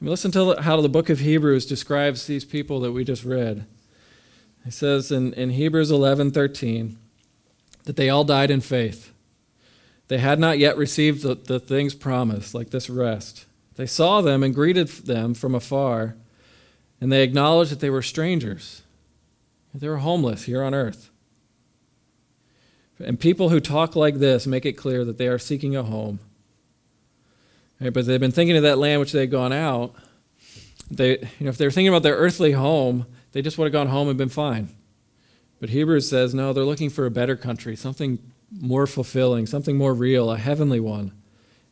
I 0.00 0.04
mean, 0.04 0.10
listen 0.10 0.32
to 0.32 0.60
how 0.60 0.80
the 0.80 0.88
book 0.88 1.10
of 1.10 1.20
Hebrews 1.20 1.64
describes 1.64 2.26
these 2.26 2.44
people 2.44 2.80
that 2.80 2.90
we 2.90 3.04
just 3.04 3.24
read. 3.24 3.66
It 4.66 4.72
says 4.72 5.12
in, 5.12 5.32
in 5.34 5.50
Hebrews 5.50 5.90
11 5.90 6.32
13 6.32 6.98
that 7.84 7.96
they 7.96 8.08
all 8.08 8.24
died 8.24 8.50
in 8.50 8.60
faith. 8.60 9.12
They 10.12 10.18
had 10.18 10.38
not 10.38 10.58
yet 10.58 10.76
received 10.76 11.22
the, 11.22 11.34
the 11.34 11.58
things 11.58 11.94
promised, 11.94 12.52
like 12.52 12.68
this 12.68 12.90
rest. 12.90 13.46
They 13.76 13.86
saw 13.86 14.20
them 14.20 14.42
and 14.42 14.54
greeted 14.54 14.88
them 14.88 15.32
from 15.32 15.54
afar, 15.54 16.16
and 17.00 17.10
they 17.10 17.22
acknowledged 17.22 17.72
that 17.72 17.80
they 17.80 17.88
were 17.88 18.02
strangers. 18.02 18.82
They 19.72 19.88
were 19.88 19.96
homeless 19.96 20.42
here 20.42 20.62
on 20.62 20.74
earth. 20.74 21.08
And 23.02 23.18
people 23.18 23.48
who 23.48 23.58
talk 23.58 23.96
like 23.96 24.16
this 24.16 24.46
make 24.46 24.66
it 24.66 24.74
clear 24.74 25.02
that 25.02 25.16
they 25.16 25.28
are 25.28 25.38
seeking 25.38 25.74
a 25.76 25.82
home. 25.82 26.20
Right, 27.80 27.90
but 27.90 28.04
they've 28.04 28.20
been 28.20 28.32
thinking 28.32 28.58
of 28.58 28.64
that 28.64 28.76
land 28.76 29.00
which 29.00 29.12
they 29.12 29.20
had 29.20 29.30
gone 29.30 29.54
out. 29.54 29.94
They, 30.90 31.20
you 31.20 31.46
know, 31.46 31.48
if 31.48 31.56
they 31.56 31.64
were 31.64 31.70
thinking 31.70 31.88
about 31.88 32.02
their 32.02 32.16
earthly 32.16 32.52
home, 32.52 33.06
they 33.32 33.40
just 33.40 33.56
would 33.56 33.64
have 33.64 33.72
gone 33.72 33.86
home 33.86 34.10
and 34.10 34.18
been 34.18 34.28
fine. 34.28 34.68
But 35.58 35.70
Hebrews 35.70 36.06
says, 36.06 36.34
no, 36.34 36.52
they're 36.52 36.66
looking 36.66 36.90
for 36.90 37.06
a 37.06 37.10
better 37.10 37.34
country, 37.34 37.76
something 37.76 38.18
more 38.60 38.86
fulfilling, 38.86 39.46
something 39.46 39.76
more 39.76 39.94
real, 39.94 40.30
a 40.30 40.38
heavenly 40.38 40.80
one. 40.80 41.12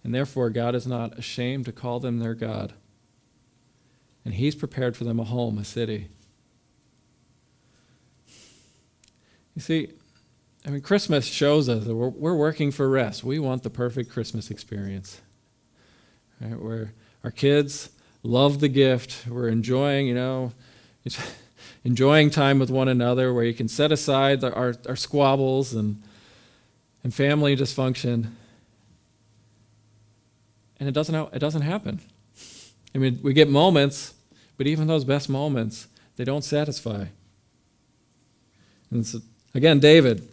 And 0.03 0.15
therefore, 0.15 0.51
God 0.51 0.75
is 0.75 0.87
not 0.87 1.19
ashamed 1.19 1.67
to 1.67 1.73
call 1.73 2.01
them 2.01 2.19
their 2.19 2.35
God. 2.35 2.73
And 4.25 4.35
He's 4.35 4.55
prepared 4.55 4.97
for 4.97 5.05
them 5.05 5.21
a 5.21 5.25
home, 5.25 5.59
a 5.59 5.65
city. 5.65 6.09
You 9.55 9.63
see, 9.63 9.89
I 10.67 10.71
mean, 10.71 10.81
Christmas 10.81 11.27
shows 11.27 11.69
us 11.69 11.85
that 11.85 11.95
we're, 11.95 12.09
we're 12.09 12.37
working 12.37 12.71
for 12.71 12.89
rest. 12.89 13.25
We 13.25 13.39
want 13.39 13.63
the 13.63 13.71
perfect 13.71 14.11
Christmas 14.11 14.51
experience. 14.51 15.21
Right? 16.41 16.59
Where 16.59 16.95
our 17.25 17.31
kids 17.31 17.91
love 18.23 18.61
the 18.61 18.69
gift. 18.69 19.27
We're 19.29 19.49
enjoying, 19.49 20.07
you 20.07 20.15
know, 20.15 20.53
enjoying 21.85 22.31
time 22.31 22.59
with 22.59 22.71
one 22.71 22.89
another 22.89 23.35
where 23.35 23.45
you 23.45 23.55
can 23.55 23.69
set 23.69 23.93
aside 23.93 24.43
our, 24.45 24.75
our 24.89 24.97
squabbles 24.97 25.75
and, 25.75 26.03
and 27.03 27.15
family 27.15 27.57
dysfunction. 27.57 28.33
And 30.79 30.89
it 30.89 30.93
doesn't, 30.93 31.15
it 31.35 31.39
doesn't 31.39 31.63
happen. 31.63 32.01
I 32.95 32.99
mean, 32.99 33.21
we 33.23 33.33
get 33.33 33.49
moments, 33.49 34.15
but 34.57 34.67
even 34.67 34.87
those 34.87 35.05
best 35.05 35.29
moments, 35.29 35.89
they 36.17 36.25
don't 36.25 36.45
satisfy. 36.45 37.07
And 38.91 39.07
so, 39.07 39.21
again, 39.55 39.79
David, 39.79 40.27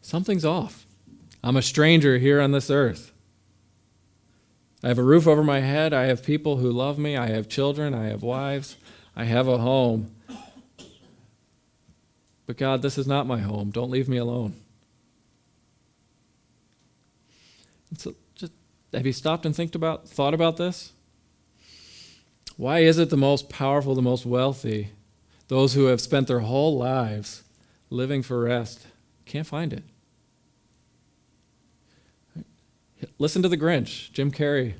something's 0.00 0.44
off. 0.44 0.86
I'm 1.42 1.56
a 1.56 1.62
stranger 1.62 2.18
here 2.18 2.40
on 2.40 2.52
this 2.52 2.70
earth. 2.70 3.12
I 4.82 4.88
have 4.88 4.98
a 4.98 5.02
roof 5.02 5.26
over 5.26 5.42
my 5.42 5.60
head. 5.60 5.92
I 5.92 6.04
have 6.04 6.24
people 6.24 6.58
who 6.58 6.70
love 6.70 6.98
me. 6.98 7.16
I 7.16 7.28
have 7.28 7.48
children. 7.48 7.94
I 7.94 8.06
have 8.06 8.22
wives. 8.22 8.76
I 9.16 9.24
have 9.24 9.48
a 9.48 9.58
home. 9.58 10.10
But 12.46 12.56
God, 12.56 12.82
this 12.82 12.98
is 12.98 13.06
not 13.06 13.26
my 13.26 13.38
home. 13.38 13.70
Don't 13.70 13.90
leave 13.90 14.08
me 14.08 14.16
alone. 14.16 14.54
So 17.98 18.14
just 18.34 18.52
have 18.92 19.06
you 19.06 19.12
stopped 19.12 19.46
and 19.46 19.74
about 19.74 20.08
thought 20.08 20.34
about 20.34 20.56
this? 20.56 20.92
Why 22.56 22.80
is 22.80 22.98
it 22.98 23.10
the 23.10 23.16
most 23.16 23.48
powerful, 23.48 23.94
the 23.94 24.02
most 24.02 24.24
wealthy, 24.24 24.90
those 25.48 25.74
who 25.74 25.86
have 25.86 26.00
spent 26.00 26.28
their 26.28 26.40
whole 26.40 26.78
lives 26.78 27.42
living 27.90 28.22
for 28.22 28.40
rest, 28.40 28.86
can't 29.24 29.46
find 29.46 29.72
it? 29.72 29.84
Listen 33.18 33.42
to 33.42 33.48
the 33.48 33.56
Grinch, 33.58 34.12
Jim 34.12 34.30
Carrey, 34.30 34.74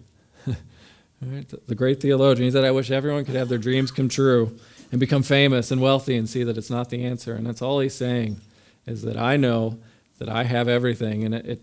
the 1.20 1.74
great 1.74 2.00
theologian. 2.00 2.44
He 2.44 2.50
said, 2.50 2.64
I 2.64 2.70
wish 2.70 2.90
everyone 2.90 3.24
could 3.24 3.35
have 3.35 3.48
their 3.48 3.59
dreams 3.59 3.90
come 3.90 4.09
true 4.09 4.57
and 4.90 5.00
become 5.00 5.22
famous 5.22 5.70
and 5.70 5.81
wealthy 5.81 6.16
and 6.16 6.29
see 6.29 6.44
that 6.44 6.57
it's 6.57 6.70
not 6.70 6.90
the 6.90 7.05
answer. 7.05 7.35
And 7.35 7.46
that's 7.46 7.62
all 7.62 7.81
he's 7.81 7.94
saying 7.94 8.40
is 8.87 9.03
that 9.03 9.16
I 9.16 9.37
know 9.37 9.79
that 10.18 10.29
I 10.29 10.44
have 10.44 10.68
everything 10.68 11.24
and 11.24 11.35
it, 11.35 11.46
it 11.46 11.62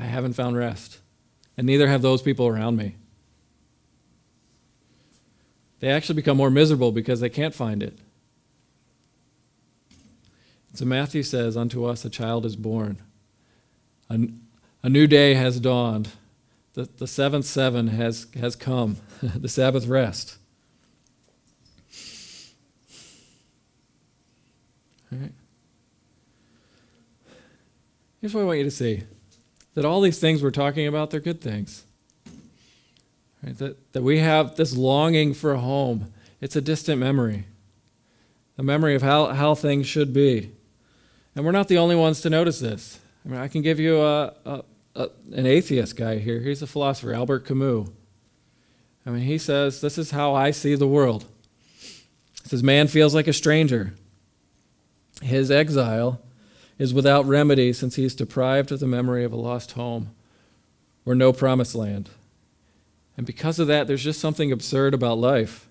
I 0.00 0.04
haven't 0.04 0.32
found 0.32 0.56
rest. 0.56 0.98
And 1.58 1.66
neither 1.66 1.86
have 1.86 2.00
those 2.00 2.22
people 2.22 2.46
around 2.46 2.76
me. 2.76 2.96
They 5.80 5.88
actually 5.88 6.14
become 6.14 6.38
more 6.38 6.50
miserable 6.50 6.90
because 6.90 7.20
they 7.20 7.28
can't 7.28 7.54
find 7.54 7.82
it. 7.82 7.98
So 10.72 10.86
Matthew 10.86 11.22
says, 11.22 11.54
Unto 11.54 11.84
us 11.84 12.04
a 12.04 12.10
child 12.10 12.46
is 12.46 12.56
born. 12.56 13.02
A, 14.08 14.28
a 14.82 14.88
new 14.88 15.06
day 15.06 15.34
has 15.34 15.60
dawned. 15.60 16.10
The, 16.72 16.88
the 16.96 17.06
seventh 17.06 17.44
seven 17.44 17.88
has, 17.88 18.26
has 18.38 18.56
come, 18.56 18.96
the 19.22 19.48
Sabbath 19.48 19.86
rest. 19.86 20.38
All 25.12 25.18
right. 25.18 25.32
Here's 28.20 28.32
what 28.32 28.42
I 28.42 28.44
want 28.44 28.58
you 28.58 28.64
to 28.64 28.70
see 28.70 29.02
that 29.74 29.84
all 29.84 30.00
these 30.00 30.18
things 30.18 30.42
we're 30.42 30.50
talking 30.50 30.86
about, 30.86 31.10
they're 31.10 31.20
good 31.20 31.40
things. 31.40 31.84
Right? 33.42 33.56
That, 33.58 33.92
that 33.92 34.02
we 34.02 34.18
have 34.18 34.56
this 34.56 34.76
longing 34.76 35.34
for 35.34 35.52
a 35.52 35.58
home. 35.58 36.12
It's 36.40 36.56
a 36.56 36.60
distant 36.60 36.98
memory, 36.98 37.44
a 38.58 38.62
memory 38.62 38.94
of 38.94 39.02
how, 39.02 39.26
how 39.26 39.54
things 39.54 39.86
should 39.86 40.12
be. 40.12 40.50
And 41.34 41.44
we're 41.44 41.52
not 41.52 41.68
the 41.68 41.78
only 41.78 41.96
ones 41.96 42.20
to 42.22 42.30
notice 42.30 42.60
this. 42.60 42.98
I 43.24 43.28
mean, 43.28 43.40
I 43.40 43.48
can 43.48 43.62
give 43.62 43.78
you 43.78 44.00
a, 44.00 44.34
a, 44.44 44.62
a, 44.96 45.08
an 45.32 45.46
atheist 45.46 45.96
guy 45.96 46.18
here. 46.18 46.40
He's 46.40 46.62
a 46.62 46.66
philosopher, 46.66 47.12
Albert 47.12 47.46
Camus. 47.46 47.88
I 49.06 49.10
mean, 49.10 49.22
he 49.22 49.38
says, 49.38 49.80
This 49.80 49.98
is 49.98 50.10
how 50.10 50.34
I 50.34 50.50
see 50.50 50.74
the 50.74 50.86
world. 50.86 51.24
He 52.42 52.48
says, 52.48 52.62
Man 52.62 52.88
feels 52.88 53.14
like 53.14 53.28
a 53.28 53.32
stranger. 53.32 53.94
His 55.22 55.50
exile 55.50 56.20
is 56.80 56.94
without 56.94 57.26
remedy 57.26 57.74
since 57.74 57.96
he 57.96 58.04
is 58.06 58.14
deprived 58.14 58.72
of 58.72 58.80
the 58.80 58.86
memory 58.86 59.22
of 59.22 59.34
a 59.34 59.36
lost 59.36 59.72
home 59.72 60.08
or 61.04 61.14
no 61.14 61.30
promised 61.30 61.74
land. 61.74 62.08
And 63.18 63.26
because 63.26 63.58
of 63.58 63.66
that, 63.66 63.86
there's 63.86 64.02
just 64.02 64.18
something 64.18 64.50
absurd 64.50 64.94
about 64.94 65.18
life 65.18 65.68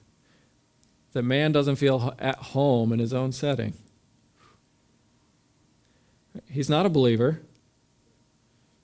that 1.13 1.23
man 1.23 1.51
doesn't 1.51 1.77
feel 1.77 2.13
at 2.19 2.35
home 2.35 2.93
in 2.93 2.99
his 2.99 3.11
own 3.11 3.31
setting. 3.31 3.73
He's 6.47 6.69
not 6.69 6.85
a 6.85 6.89
believer. 6.89 7.41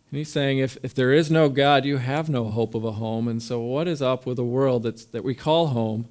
And 0.09 0.17
he's 0.17 0.31
saying, 0.31 0.57
if, 0.57 0.79
if 0.81 0.95
there 0.95 1.13
is 1.13 1.29
no 1.29 1.47
God, 1.47 1.85
you 1.85 1.97
have 1.97 2.27
no 2.27 2.45
hope 2.45 2.73
of 2.73 2.83
a 2.83 2.93
home. 2.93 3.27
And 3.27 3.41
so, 3.41 3.59
what 3.59 3.87
is 3.87 4.01
up 4.01 4.25
with 4.25 4.39
a 4.39 4.43
world 4.43 4.81
that's, 4.81 5.05
that 5.05 5.23
we 5.23 5.35
call 5.35 5.67
home? 5.67 6.07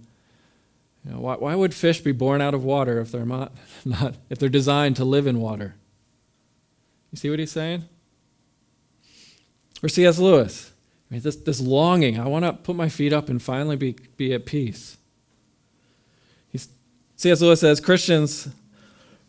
You 1.04 1.14
know, 1.14 1.20
why, 1.20 1.34
why 1.34 1.56
would 1.56 1.74
fish 1.74 2.00
be 2.02 2.12
born 2.12 2.40
out 2.40 2.54
of 2.54 2.62
water 2.62 3.00
if 3.00 3.10
they're 3.10 3.26
not, 3.26 3.52
not 3.84 4.14
if 4.30 4.38
they're 4.38 4.48
designed 4.48 4.94
to 4.96 5.04
live 5.04 5.26
in 5.26 5.40
water? 5.40 5.74
You 7.14 7.18
see 7.18 7.30
what 7.30 7.38
he's 7.38 7.52
saying? 7.52 7.84
Or 9.84 9.88
C.S. 9.88 10.18
Lewis. 10.18 10.72
I 11.08 11.14
mean, 11.14 11.22
this, 11.22 11.36
this 11.36 11.60
longing, 11.60 12.18
I 12.18 12.26
want 12.26 12.44
to 12.44 12.54
put 12.54 12.74
my 12.74 12.88
feet 12.88 13.12
up 13.12 13.28
and 13.28 13.40
finally 13.40 13.76
be, 13.76 13.92
be 14.16 14.34
at 14.34 14.46
peace. 14.46 14.96
C.S. 17.14 17.40
Lewis 17.40 17.60
says 17.60 17.78
Christians 17.78 18.48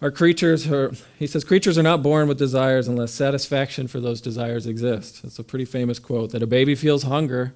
are 0.02 0.10
creatures, 0.10 0.66
who, 0.66 0.94
he 1.20 1.28
says, 1.28 1.44
creatures 1.44 1.78
are 1.78 1.84
not 1.84 2.02
born 2.02 2.28
with 2.28 2.40
desires 2.40 2.88
unless 2.88 3.12
satisfaction 3.12 3.88
for 3.88 4.00
those 4.00 4.20
desires 4.20 4.66
exists. 4.66 5.22
That's 5.22 5.38
a 5.38 5.44
pretty 5.44 5.66
famous 5.66 6.00
quote 6.00 6.32
that 6.32 6.42
a 6.42 6.48
baby 6.48 6.74
feels 6.74 7.04
hunger, 7.04 7.54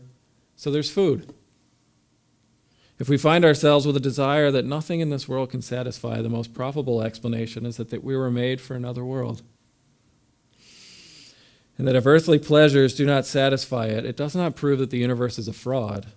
so 0.56 0.70
there's 0.70 0.92
food. 0.92 1.34
If 3.00 3.10
we 3.10 3.18
find 3.18 3.44
ourselves 3.44 3.88
with 3.88 3.98
a 3.98 4.00
desire 4.00 4.52
that 4.52 4.64
nothing 4.64 5.00
in 5.00 5.10
this 5.10 5.28
world 5.28 5.50
can 5.50 5.64
satisfy, 5.64 6.22
the 6.22 6.30
most 6.30 6.54
probable 6.54 7.02
explanation 7.02 7.66
is 7.66 7.78
that, 7.78 7.90
that 7.90 8.04
we 8.04 8.16
were 8.16 8.30
made 8.30 8.62
for 8.62 8.76
another 8.76 9.04
world 9.04 9.42
and 11.80 11.88
that 11.88 11.96
if 11.96 12.06
earthly 12.06 12.38
pleasures 12.38 12.94
do 12.94 13.06
not 13.06 13.26
satisfy 13.26 13.86
it, 13.86 14.06
it 14.06 14.18
does 14.18 14.36
not 14.36 14.54
prove 14.54 14.80
that 14.80 14.90
the 14.90 14.98
universe 14.98 15.40
is 15.40 15.48
a 15.48 15.54
fraud. 15.54 16.08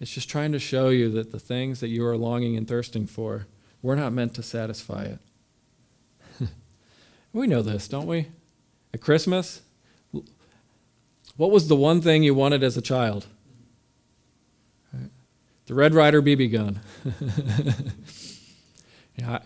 It's 0.00 0.10
just 0.10 0.30
trying 0.30 0.52
to 0.52 0.58
show 0.58 0.88
you 0.88 1.10
that 1.10 1.32
the 1.32 1.38
things 1.38 1.80
that 1.80 1.88
you 1.88 2.04
are 2.06 2.16
longing 2.16 2.56
and 2.56 2.66
thirsting 2.66 3.06
for, 3.06 3.46
we're 3.82 3.94
not 3.94 4.14
meant 4.14 4.32
to 4.34 4.42
satisfy 4.42 5.02
it. 5.02 5.18
we 7.34 7.46
know 7.46 7.60
this, 7.60 7.88
don't 7.88 8.06
we? 8.06 8.28
At 8.94 9.02
Christmas, 9.02 9.60
what 11.36 11.50
was 11.50 11.68
the 11.68 11.76
one 11.76 12.00
thing 12.00 12.22
you 12.22 12.32
wanted 12.32 12.62
as 12.62 12.78
a 12.78 12.82
child? 12.82 13.26
The 15.66 15.74
Red 15.74 15.92
Ryder 15.92 16.22
BB 16.22 16.50
gun. 16.50 16.80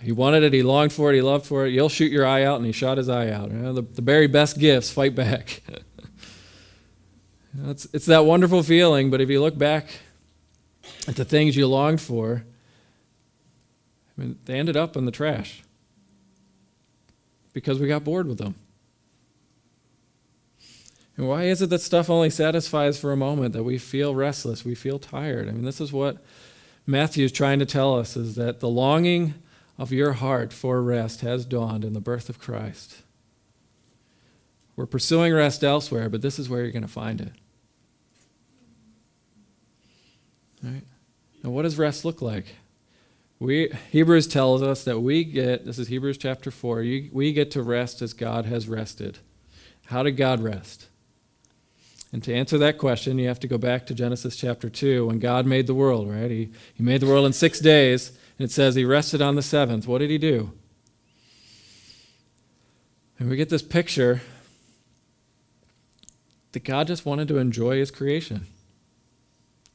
he 0.03 0.13
wanted 0.13 0.43
it, 0.43 0.53
he 0.53 0.63
longed 0.63 0.93
for 0.93 1.13
it, 1.13 1.17
he 1.17 1.23
loved 1.23 1.47
for 1.47 1.67
it. 1.67 1.73
You'll 1.73 1.89
shoot 1.89 2.13
your 2.13 2.27
eye 2.27 2.45
out, 2.45 2.57
and 2.57 2.67
he 2.67 2.73
shot 2.73 2.99
his 2.99 3.09
eye 3.09 3.31
out. 3.31 3.51
You 3.51 3.57
know, 3.57 3.73
the, 3.73 3.83
the 3.83 4.03
very 4.03 4.27
best 4.27 4.59
gifts 4.59 4.91
fight 4.91 5.15
back. 5.15 5.63
you 7.55 7.63
know, 7.63 7.71
it's, 7.71 7.87
it's 7.93 8.07
that 8.07 8.25
wonderful 8.25 8.63
feeling, 8.63 9.11
but 9.11 9.21
if 9.21 9.31
you 9.31 9.41
look 9.41 9.57
back 9.57 10.01
at 11.09 11.17
the 11.17 11.25
things 11.25 11.57
you 11.57 11.67
longed 11.67 12.01
for, 12.01 12.45
I 14.17 14.21
mean, 14.21 14.39
they 14.45 14.59
ended 14.59 14.77
up 14.77 14.97
in 14.97 15.05
the 15.05 15.11
trash 15.11 15.63
because 17.53 17.81
we 17.81 17.89
got 17.89 18.05
bored 18.05 18.27
with 18.27 18.39
them. 18.39 18.55
And 21.17 21.29
why 21.29 21.45
is 21.45 21.61
it 21.61 21.71
that 21.71 21.81
stuff 21.81 22.09
only 22.09 22.31
satisfies 22.31 22.99
for 22.99 23.13
a 23.13 23.17
moment, 23.17 23.53
that 23.53 23.63
we 23.63 23.79
feel 23.79 24.15
restless, 24.15 24.65
we 24.65 24.75
feel 24.75 24.99
tired? 24.99 25.49
I 25.49 25.53
mean, 25.53 25.65
this 25.65 25.81
is 25.81 25.93
what 25.93 26.19
Matthew 26.87 27.25
is 27.25 27.33
trying 27.33 27.59
to 27.59 27.67
tell 27.67 27.99
us 27.99 28.17
is 28.17 28.35
that 28.37 28.61
the 28.61 28.69
longing 28.69 29.35
of 29.83 29.91
your 29.91 30.13
heart 30.13 30.53
for 30.53 30.81
rest 30.81 31.23
has 31.23 31.45
dawned 31.45 31.85
in 31.85 31.93
the 31.93 32.01
birth 32.01 32.29
of 32.29 32.39
Christ. 32.39 32.99
We're 34.77 34.87
pursuing 34.87 35.35
rest 35.35 35.65
elsewhere, 35.65 36.09
but 36.09 36.23
this 36.23 36.39
is 36.39 36.49
where 36.49 36.63
you're 36.63 36.71
going 36.71 36.83
to 36.83 36.89
find 36.89 37.21
it. 37.21 37.33
Right? 40.63 40.85
Now, 41.43 41.51
what 41.51 41.63
does 41.63 41.79
rest 41.79 42.05
look 42.05 42.23
like? 42.23 42.55
We, 43.41 43.73
Hebrews 43.91 44.29
tells 44.29 44.63
us 44.63 44.85
that 44.85 45.01
we 45.01 45.25
get, 45.25 45.65
this 45.67 45.81
is 45.81 45.89
Hebrews 45.89 46.17
chapter 46.17 46.53
4, 46.53 46.83
you, 46.83 47.11
we 47.13 47.33
get 47.33 47.51
to 47.51 47.63
rest 47.65 48.03
as 48.03 48.13
God 48.13 48.45
has 48.45 48.69
rested. 48.69 49.19
How 49.87 50.05
did 50.05 50.13
God 50.13 50.41
rest? 50.41 50.87
And 52.13 52.23
to 52.23 52.33
answer 52.33 52.57
that 52.59 52.79
question, 52.79 53.19
you 53.19 53.27
have 53.27 53.41
to 53.41 53.49
go 53.49 53.59
back 53.59 53.87
to 53.87 53.95
Genesis 53.95 54.37
chapter 54.37 54.71
2 54.71 55.07
when 55.07 55.19
God 55.19 55.45
made 55.45 55.67
the 55.67 55.75
world, 55.75 56.09
right? 56.09 56.31
He, 56.31 56.51
he 56.73 56.85
made 56.85 57.01
the 57.01 57.09
world 57.09 57.27
in 57.27 57.33
six 57.33 57.59
days. 57.59 58.17
It 58.43 58.51
says 58.51 58.75
he 58.75 58.85
rested 58.85 59.23
on 59.23 59.37
the 59.37 59.43
seventh. 59.43 59.87
What 59.87 59.99
did 59.99 60.11
he 60.11 60.19
do? 60.19 60.53
And 63.19 63.31
we 63.31 63.37
get 63.37 63.51
this 63.51 63.63
picture 63.63 64.21
that 66.51 66.65
God 66.65 66.89
just 66.89 67.07
wanted 67.07 67.29
to 67.29 67.39
enjoy 67.39 67.77
his 67.77 67.93
creation. 67.93 68.49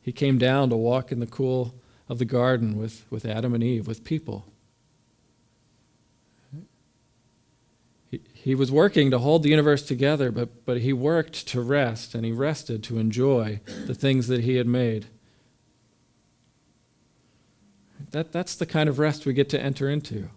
He 0.02 0.12
came 0.12 0.38
down 0.38 0.70
to 0.70 0.76
walk 0.76 1.14
in 1.14 1.22
the 1.22 1.28
cool 1.28 1.76
of 2.10 2.20
the 2.20 2.26
garden 2.26 2.78
with, 2.78 3.06
with 3.10 3.26
Adam 3.26 3.54
and 3.54 3.64
Eve, 3.64 3.88
with 3.88 4.04
people. 4.04 4.46
he 8.34 8.56
was 8.56 8.72
working 8.72 9.12
to 9.12 9.20
hold 9.20 9.44
the 9.44 9.50
universe 9.50 9.82
together, 9.82 10.32
but, 10.32 10.66
but 10.66 10.82
he 10.82 10.94
worked 10.94 11.48
to 11.48 11.62
rest, 11.62 12.16
and 12.16 12.26
he 12.26 12.32
rested 12.32 12.84
to 12.84 12.98
enjoy 12.98 13.60
the 13.86 13.94
things 13.94 14.28
that 14.28 14.42
he 14.42 14.56
had 14.56 14.68
made. 14.68 15.08
That, 18.12 18.32
that's 18.32 18.56
the 18.56 18.66
kind 18.66 18.88
of 18.88 19.00
rest 19.00 19.26
we 19.26 19.34
get 19.34 19.50
to 19.50 19.62
enter 19.62 19.90
into. 19.90 20.30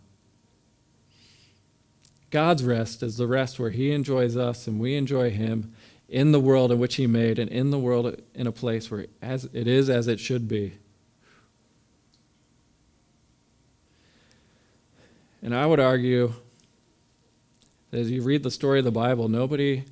God's 2.30 2.62
rest 2.62 3.02
is 3.02 3.16
the 3.16 3.26
rest 3.26 3.58
where 3.58 3.70
he 3.70 3.92
enjoys 3.92 4.36
us 4.36 4.66
and 4.66 4.78
we 4.78 4.94
enjoy 4.94 5.30
him 5.30 5.74
in 6.08 6.32
the 6.32 6.40
world 6.40 6.72
in 6.72 6.78
which 6.78 6.96
he 6.96 7.06
made 7.06 7.38
and 7.38 7.50
in 7.50 7.70
the 7.70 7.78
world 7.78 8.20
in 8.34 8.46
a 8.46 8.52
place 8.52 8.90
where 8.90 9.06
as 9.20 9.44
it 9.52 9.66
is 9.66 9.90
as 9.90 10.06
it 10.06 10.20
should 10.20 10.48
be. 10.48 10.74
And 15.42 15.54
I 15.54 15.66
would 15.66 15.80
argue 15.80 16.34
that 17.90 18.00
as 18.00 18.10
you 18.10 18.22
read 18.22 18.42
the 18.42 18.50
story 18.50 18.80
of 18.80 18.84
the 18.84 18.90
Bible, 18.90 19.28
nobody 19.28 19.84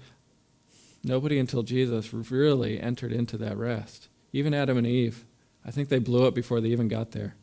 nobody 1.02 1.38
until 1.38 1.62
Jesus 1.62 2.12
really 2.12 2.80
entered 2.80 3.12
into 3.12 3.36
that 3.38 3.56
rest. 3.56 4.08
Even 4.32 4.52
Adam 4.52 4.76
and 4.76 4.86
Eve. 4.86 5.24
I 5.64 5.70
think 5.70 5.88
they 5.88 5.98
blew 5.98 6.26
it 6.26 6.34
before 6.34 6.60
they 6.60 6.68
even 6.68 6.88
got 6.88 7.12
there. 7.12 7.34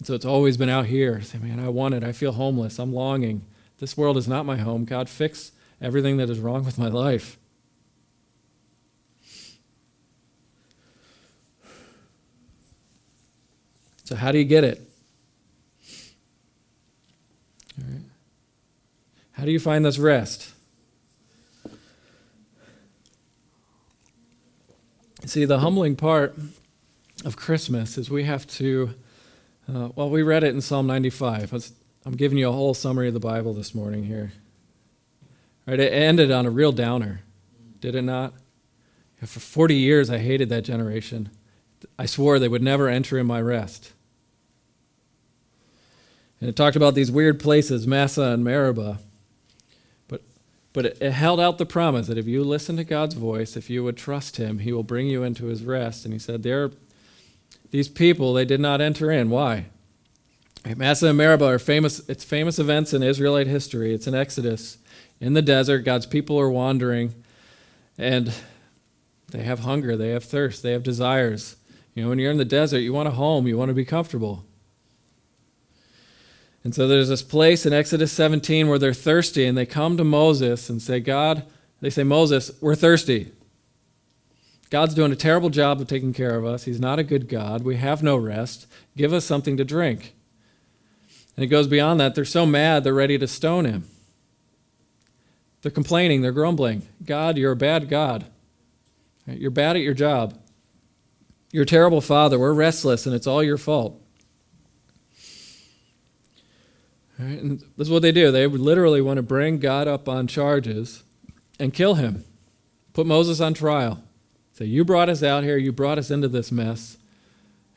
And 0.00 0.06
so 0.06 0.14
it's 0.14 0.24
always 0.24 0.56
been 0.56 0.70
out 0.70 0.86
here. 0.86 1.20
Say, 1.20 1.36
man, 1.36 1.60
I 1.60 1.68
want 1.68 1.94
it. 1.94 2.02
I 2.02 2.12
feel 2.12 2.32
homeless. 2.32 2.78
I'm 2.78 2.92
longing. 2.92 3.44
This 3.78 3.98
world 3.98 4.16
is 4.16 4.26
not 4.26 4.46
my 4.46 4.56
home. 4.56 4.86
God, 4.86 5.10
fix 5.10 5.52
everything 5.78 6.16
that 6.16 6.30
is 6.30 6.38
wrong 6.38 6.64
with 6.64 6.78
my 6.78 6.88
life. 6.88 7.36
So, 14.04 14.16
how 14.16 14.32
do 14.32 14.38
you 14.38 14.44
get 14.44 14.64
it? 14.64 14.80
How 19.32 19.44
do 19.44 19.52
you 19.52 19.60
find 19.60 19.84
this 19.84 19.98
rest? 19.98 20.52
See, 25.24 25.44
the 25.44 25.60
humbling 25.60 25.94
part 25.96 26.36
of 27.24 27.36
Christmas 27.36 27.96
is 27.96 28.10
we 28.10 28.24
have 28.24 28.46
to, 28.48 28.94
uh, 29.74 29.88
well, 29.94 30.10
we 30.10 30.22
read 30.22 30.44
it 30.44 30.54
in 30.54 30.60
Psalm 30.60 30.86
95. 30.86 31.72
I'm 32.04 32.16
giving 32.16 32.38
you 32.38 32.48
a 32.48 32.52
whole 32.52 32.74
summary 32.74 33.08
of 33.08 33.14
the 33.14 33.20
Bible 33.20 33.54
this 33.54 33.74
morning 33.74 34.04
here. 34.04 34.32
Right, 35.66 35.78
it 35.78 35.92
ended 35.92 36.30
on 36.30 36.46
a 36.46 36.50
real 36.50 36.72
downer, 36.72 37.22
did 37.80 37.94
it 37.94 38.02
not? 38.02 38.34
For 39.20 39.40
40 39.40 39.74
years, 39.74 40.10
I 40.10 40.18
hated 40.18 40.48
that 40.48 40.62
generation. 40.62 41.30
I 41.98 42.06
swore 42.06 42.38
they 42.38 42.48
would 42.48 42.62
never 42.62 42.88
enter 42.88 43.18
in 43.18 43.26
my 43.26 43.40
rest. 43.40 43.92
And 46.40 46.48
it 46.48 46.56
talked 46.56 46.76
about 46.76 46.94
these 46.94 47.10
weird 47.10 47.38
places, 47.38 47.86
Massah 47.86 48.32
and 48.32 48.42
Meribah. 48.42 48.98
But 50.72 50.86
it, 50.86 50.98
it 51.00 51.12
held 51.12 51.40
out 51.40 51.58
the 51.58 51.66
promise 51.66 52.06
that 52.06 52.18
if 52.18 52.26
you 52.26 52.44
listen 52.44 52.76
to 52.76 52.84
God's 52.84 53.14
voice, 53.14 53.56
if 53.56 53.68
you 53.68 53.82
would 53.84 53.96
trust 53.96 54.36
Him, 54.36 54.60
He 54.60 54.72
will 54.72 54.82
bring 54.82 55.08
you 55.08 55.22
into 55.22 55.46
His 55.46 55.64
rest. 55.64 56.04
And 56.04 56.12
He 56.14 56.18
said, 56.18 56.42
there, 56.42 56.70
these 57.70 57.88
people, 57.88 58.34
they 58.34 58.44
did 58.44 58.60
not 58.60 58.80
enter 58.80 59.10
in. 59.10 59.30
Why? 59.30 59.66
Massah 60.76 61.08
and 61.08 61.16
Meribah 61.16 61.46
are 61.46 61.58
famous, 61.58 62.06
it's 62.08 62.24
famous 62.24 62.58
events 62.58 62.92
in 62.92 63.02
Israelite 63.02 63.46
history. 63.46 63.94
It's 63.94 64.06
an 64.06 64.14
Exodus. 64.14 64.78
In 65.20 65.32
the 65.34 65.42
desert, 65.42 65.84
God's 65.84 66.06
people 66.06 66.38
are 66.38 66.50
wandering, 66.50 67.14
and 67.96 68.32
they 69.28 69.42
have 69.42 69.60
hunger, 69.60 69.96
they 69.96 70.10
have 70.10 70.24
thirst, 70.24 70.62
they 70.62 70.72
have 70.72 70.82
desires. 70.82 71.56
You 71.94 72.02
know, 72.02 72.08
when 72.10 72.18
you're 72.18 72.30
in 72.30 72.38
the 72.38 72.44
desert, 72.44 72.78
you 72.78 72.92
want 72.92 73.08
a 73.08 73.12
home, 73.12 73.46
you 73.46 73.56
want 73.56 73.68
to 73.68 73.74
be 73.74 73.84
comfortable. 73.84 74.44
And 76.62 76.74
so 76.74 76.86
there's 76.86 77.08
this 77.08 77.22
place 77.22 77.64
in 77.64 77.72
Exodus 77.72 78.12
17 78.12 78.68
where 78.68 78.78
they're 78.78 78.92
thirsty 78.92 79.46
and 79.46 79.56
they 79.56 79.66
come 79.66 79.96
to 79.96 80.04
Moses 80.04 80.68
and 80.68 80.82
say, 80.82 81.00
God, 81.00 81.44
they 81.80 81.88
say, 81.88 82.02
Moses, 82.02 82.50
we're 82.60 82.74
thirsty. 82.74 83.32
God's 84.70 84.94
doing 84.94 85.10
a 85.10 85.16
terrible 85.16 85.50
job 85.50 85.80
of 85.80 85.88
taking 85.88 86.12
care 86.12 86.36
of 86.36 86.46
us. 86.46 86.64
He's 86.64 86.80
not 86.80 87.00
a 87.00 87.04
good 87.04 87.28
God. 87.28 87.64
We 87.64 87.76
have 87.76 88.02
no 88.02 88.16
rest. 88.16 88.66
Give 88.96 89.12
us 89.12 89.24
something 89.24 89.56
to 89.56 89.64
drink. 89.64 90.14
And 91.36 91.44
it 91.44 91.48
goes 91.48 91.66
beyond 91.66 91.98
that. 92.00 92.14
They're 92.14 92.24
so 92.24 92.46
mad, 92.46 92.84
they're 92.84 92.94
ready 92.94 93.18
to 93.18 93.26
stone 93.26 93.64
him. 93.64 93.88
They're 95.62 95.72
complaining, 95.72 96.22
they're 96.22 96.32
grumbling. 96.32 96.82
God, 97.04 97.36
you're 97.36 97.52
a 97.52 97.56
bad 97.56 97.88
God. 97.88 98.26
You're 99.26 99.50
bad 99.50 99.76
at 99.76 99.82
your 99.82 99.94
job. 99.94 100.38
You're 101.52 101.64
a 101.64 101.66
terrible 101.66 102.00
father. 102.00 102.38
We're 102.38 102.52
restless, 102.52 103.06
and 103.06 103.14
it's 103.14 103.26
all 103.26 103.42
your 103.42 103.58
fault. 103.58 104.00
Right? 107.18 107.38
And 107.38 107.60
this 107.76 107.88
is 107.88 107.90
what 107.90 108.02
they 108.02 108.12
do. 108.12 108.30
They 108.30 108.46
literally 108.46 109.02
want 109.02 109.18
to 109.18 109.22
bring 109.22 109.58
God 109.58 109.88
up 109.88 110.08
on 110.08 110.26
charges 110.26 111.02
and 111.58 111.74
kill 111.74 111.94
him, 111.94 112.24
put 112.92 113.06
Moses 113.06 113.40
on 113.40 113.52
trial. 113.52 114.02
Say, 114.60 114.66
You 114.66 114.84
brought 114.84 115.08
us 115.08 115.22
out 115.22 115.42
here, 115.42 115.56
you 115.56 115.72
brought 115.72 115.96
us 115.96 116.10
into 116.10 116.28
this 116.28 116.52
mess. 116.52 116.98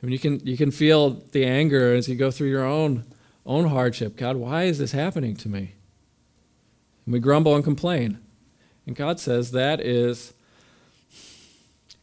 I 0.02 0.06
mean, 0.06 0.12
you 0.12 0.20
can, 0.20 0.46
you 0.46 0.58
can 0.58 0.70
feel 0.70 1.12
the 1.32 1.46
anger 1.46 1.94
as 1.94 2.10
you 2.10 2.16
go 2.16 2.30
through 2.30 2.50
your 2.50 2.66
own, 2.66 3.06
own 3.46 3.70
hardship. 3.70 4.18
God, 4.18 4.36
why 4.36 4.64
is 4.64 4.80
this 4.80 4.92
happening 4.92 5.34
to 5.38 5.48
me? 5.48 5.76
And 7.06 7.14
we 7.14 7.22
grumble 7.22 7.56
and 7.56 7.64
complain. 7.64 8.20
And 8.86 8.98
God 8.98 9.22
says 9.22 9.52
that 9.52 9.80
is 9.80 10.34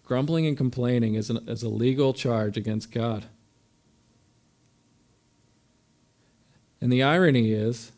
grumbling 0.02 0.46
and 0.46 0.56
complaining 0.56 1.14
is, 1.14 1.28
an, 1.28 1.46
is 1.46 1.62
a 1.62 1.68
legal 1.68 2.14
charge 2.14 2.56
against 2.56 2.90
God. 2.90 3.26
And 6.80 6.90
the 6.90 7.02
irony 7.02 7.52
is 7.52 7.92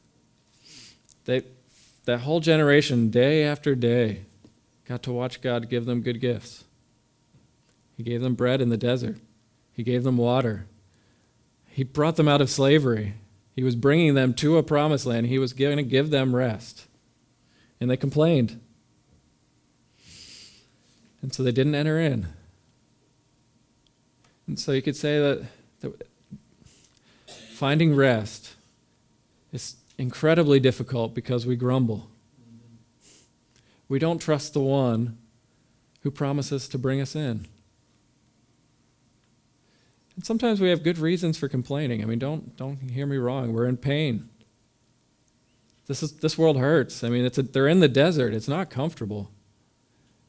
that 1.27 1.45
that 2.07 2.23
whole 2.23 2.41
generation, 2.41 3.09
day 3.11 3.45
after 3.45 3.77
day, 3.77 4.23
got 4.89 5.05
to 5.05 5.13
watch 5.13 5.41
God 5.41 5.71
give 5.71 5.85
them 5.85 6.01
good 6.01 6.21
gifts. 6.21 6.65
He 7.97 8.03
gave 8.03 8.21
them 8.21 8.35
bread 8.35 8.61
in 8.61 8.69
the 8.69 8.77
desert, 8.77 9.19
He 9.73 9.83
gave 9.83 10.05
them 10.05 10.17
water. 10.17 10.67
He 11.67 11.85
brought 11.85 12.17
them 12.17 12.29
out 12.29 12.43
of 12.43 12.51
slavery. 12.51 13.15
He 13.57 13.63
was 13.63 13.77
bringing 13.77 14.15
them 14.15 14.35
to 14.35 14.59
a 14.59 14.63
promised 14.63 15.07
land. 15.07 15.27
He 15.27 15.39
was 15.39 15.55
going 15.55 15.79
to 15.79 15.83
give 15.83 16.11
them 16.11 16.37
rest. 16.37 16.87
And 17.81 17.91
they 17.91 17.97
complained. 17.97 18.61
And 21.23 21.33
so 21.33 21.43
they 21.43 21.53
didn't 21.53 21.75
enter 21.75 21.99
in. 21.99 22.27
And 24.47 24.59
so 24.59 24.73
you 24.73 24.83
could 24.83 24.97
say 24.97 25.19
that, 25.19 25.47
that 25.81 26.07
finding 27.27 27.95
rest 27.95 28.55
is 29.53 29.77
incredibly 29.97 30.61
difficult 30.61 31.15
because 31.15 31.47
we 31.47 31.57
grumble. 31.57 32.11
We 33.89 33.99
don't 33.99 34.19
trust 34.19 34.53
the 34.53 34.61
one 34.61 35.19
who 36.01 36.11
promises 36.11 36.69
to 36.69 36.79
bring 36.79 37.01
us 37.01 37.15
in. 37.15 37.47
And 40.15 40.25
sometimes 40.25 40.61
we 40.61 40.69
have 40.69 40.83
good 40.83 40.99
reasons 40.99 41.39
for 41.39 41.49
complaining. 41.49 42.03
I 42.03 42.07
mean, 42.07 42.19
don't, 42.19 42.57
don't 42.57 42.91
hear 42.91 43.07
me 43.07 43.17
wrong. 43.17 43.53
We're 43.53 43.67
in 43.67 43.77
pain. 43.77 44.29
This, 45.87 46.03
is, 46.03 46.13
this 46.19 46.39
world 46.39 46.59
hurts. 46.59 47.03
I 47.03 47.09
mean, 47.09 47.25
it's 47.25 47.39
a, 47.39 47.43
they're 47.43 47.69
in 47.69 47.81
the 47.81 47.89
desert. 47.89 48.35
It's 48.35 48.49
not 48.49 48.71
comfortable. 48.71 49.31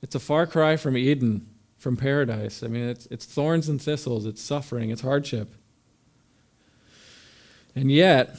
It's 0.02 0.16
a 0.16 0.20
far 0.20 0.46
cry 0.48 0.78
from 0.78 0.98
Eden, 0.98 1.48
from 1.78 1.98
paradise. 1.98 2.64
I 2.64 2.68
mean, 2.68 2.84
it's, 2.84 3.06
it's 3.08 3.26
thorns 3.26 3.70
and 3.70 3.82
thistles, 3.82 4.26
it's 4.26 4.42
suffering, 4.42 4.90
it's 4.90 5.02
hardship. 5.02 5.54
And 7.76 7.92
yet, 7.92 8.38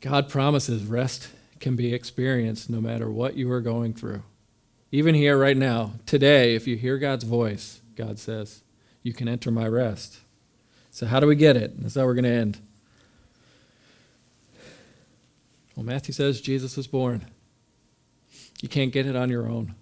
God 0.00 0.28
promises 0.28 0.84
rest 0.84 1.28
can 1.60 1.76
be 1.76 1.94
experienced 1.94 2.68
no 2.68 2.80
matter 2.80 3.10
what 3.10 3.36
you 3.36 3.50
are 3.52 3.60
going 3.60 3.94
through. 3.94 4.22
Even 4.90 5.14
here, 5.14 5.38
right 5.38 5.56
now, 5.56 5.92
today, 6.06 6.54
if 6.54 6.66
you 6.66 6.76
hear 6.76 6.98
God's 6.98 7.24
voice, 7.24 7.80
God 7.94 8.18
says, 8.18 8.62
you 9.02 9.12
can 9.12 9.28
enter 9.28 9.50
my 9.50 9.66
rest. 9.66 10.18
So, 10.90 11.06
how 11.06 11.20
do 11.20 11.26
we 11.26 11.36
get 11.36 11.56
it? 11.56 11.80
That's 11.80 11.94
how 11.94 12.04
we're 12.04 12.14
going 12.14 12.24
to 12.24 12.30
end. 12.30 12.58
Well, 15.74 15.86
Matthew 15.86 16.12
says 16.12 16.40
Jesus 16.40 16.76
is 16.76 16.86
born. 16.86 17.26
You 18.60 18.68
can't 18.68 18.92
get 18.92 19.06
it 19.06 19.16
on 19.16 19.30
your 19.30 19.48
own. 19.48 19.74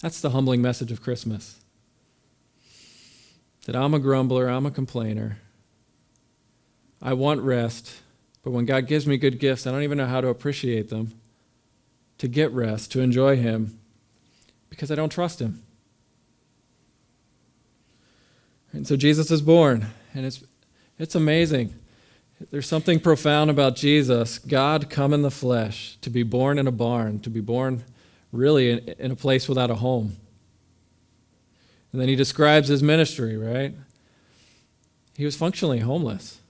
That's 0.00 0.20
the 0.20 0.30
humbling 0.30 0.62
message 0.62 0.92
of 0.92 1.02
Christmas. 1.02 1.60
That 3.64 3.74
I'm 3.74 3.94
a 3.94 3.98
grumbler, 3.98 4.48
I'm 4.48 4.66
a 4.66 4.70
complainer. 4.70 5.38
I 7.02 7.12
want 7.12 7.40
rest. 7.40 8.00
But 8.44 8.52
when 8.52 8.64
God 8.64 8.86
gives 8.86 9.06
me 9.06 9.16
good 9.16 9.40
gifts, 9.40 9.66
I 9.66 9.72
don't 9.72 9.82
even 9.82 9.98
know 9.98 10.06
how 10.06 10.20
to 10.20 10.28
appreciate 10.28 10.88
them, 10.88 11.18
to 12.18 12.28
get 12.28 12.52
rest, 12.52 12.92
to 12.92 13.00
enjoy 13.00 13.36
Him, 13.36 13.80
because 14.70 14.92
I 14.92 14.94
don't 14.94 15.10
trust 15.10 15.40
Him. 15.40 15.65
And 18.72 18.86
so 18.86 18.96
Jesus 18.96 19.30
is 19.30 19.40
born, 19.42 19.86
and 20.14 20.26
it's, 20.26 20.44
it's 20.98 21.14
amazing. 21.14 21.74
There's 22.50 22.68
something 22.68 23.00
profound 23.00 23.50
about 23.50 23.76
Jesus, 23.76 24.38
God 24.38 24.90
come 24.90 25.14
in 25.14 25.22
the 25.22 25.30
flesh, 25.30 25.96
to 26.02 26.10
be 26.10 26.22
born 26.22 26.58
in 26.58 26.66
a 26.66 26.72
barn, 26.72 27.20
to 27.20 27.30
be 27.30 27.40
born 27.40 27.84
really 28.32 28.70
in, 28.70 28.78
in 28.98 29.10
a 29.10 29.16
place 29.16 29.48
without 29.48 29.70
a 29.70 29.76
home. 29.76 30.16
And 31.92 32.00
then 32.00 32.08
he 32.08 32.16
describes 32.16 32.68
his 32.68 32.82
ministry, 32.82 33.36
right? 33.36 33.74
He 35.16 35.24
was 35.24 35.36
functionally 35.36 35.78
homeless. 35.78 36.40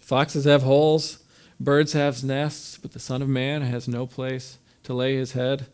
Foxes 0.00 0.44
have 0.44 0.62
holes, 0.62 1.24
Birds 1.60 1.92
have 1.92 2.24
nests, 2.24 2.78
but 2.78 2.92
the 2.92 2.98
Son 2.98 3.22
of 3.22 3.28
Man 3.28 3.62
has 3.62 3.86
no 3.86 4.06
place 4.06 4.58
to 4.82 4.92
lay 4.92 5.16
his 5.16 5.32
head. 5.32 5.66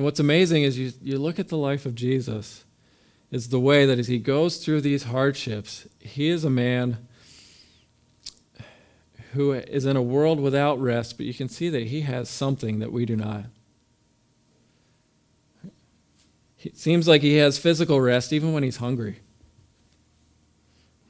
And 0.00 0.06
what's 0.06 0.18
amazing 0.18 0.62
is 0.62 0.78
you, 0.78 0.94
you 1.02 1.18
look 1.18 1.38
at 1.38 1.48
the 1.48 1.58
life 1.58 1.84
of 1.84 1.94
Jesus, 1.94 2.64
is 3.30 3.50
the 3.50 3.60
way 3.60 3.84
that 3.84 3.98
as 3.98 4.08
he 4.08 4.16
goes 4.16 4.56
through 4.56 4.80
these 4.80 5.02
hardships, 5.02 5.86
he 5.98 6.30
is 6.30 6.42
a 6.42 6.48
man 6.48 7.06
who 9.32 9.52
is 9.52 9.84
in 9.84 9.96
a 9.98 10.02
world 10.02 10.40
without 10.40 10.80
rest, 10.80 11.18
but 11.18 11.26
you 11.26 11.34
can 11.34 11.50
see 11.50 11.68
that 11.68 11.88
he 11.88 12.00
has 12.00 12.30
something 12.30 12.78
that 12.78 12.90
we 12.90 13.04
do 13.04 13.14
not. 13.14 13.44
It 16.62 16.78
seems 16.78 17.06
like 17.06 17.20
he 17.20 17.36
has 17.36 17.58
physical 17.58 18.00
rest 18.00 18.32
even 18.32 18.54
when 18.54 18.62
he's 18.62 18.78
hungry. 18.78 19.20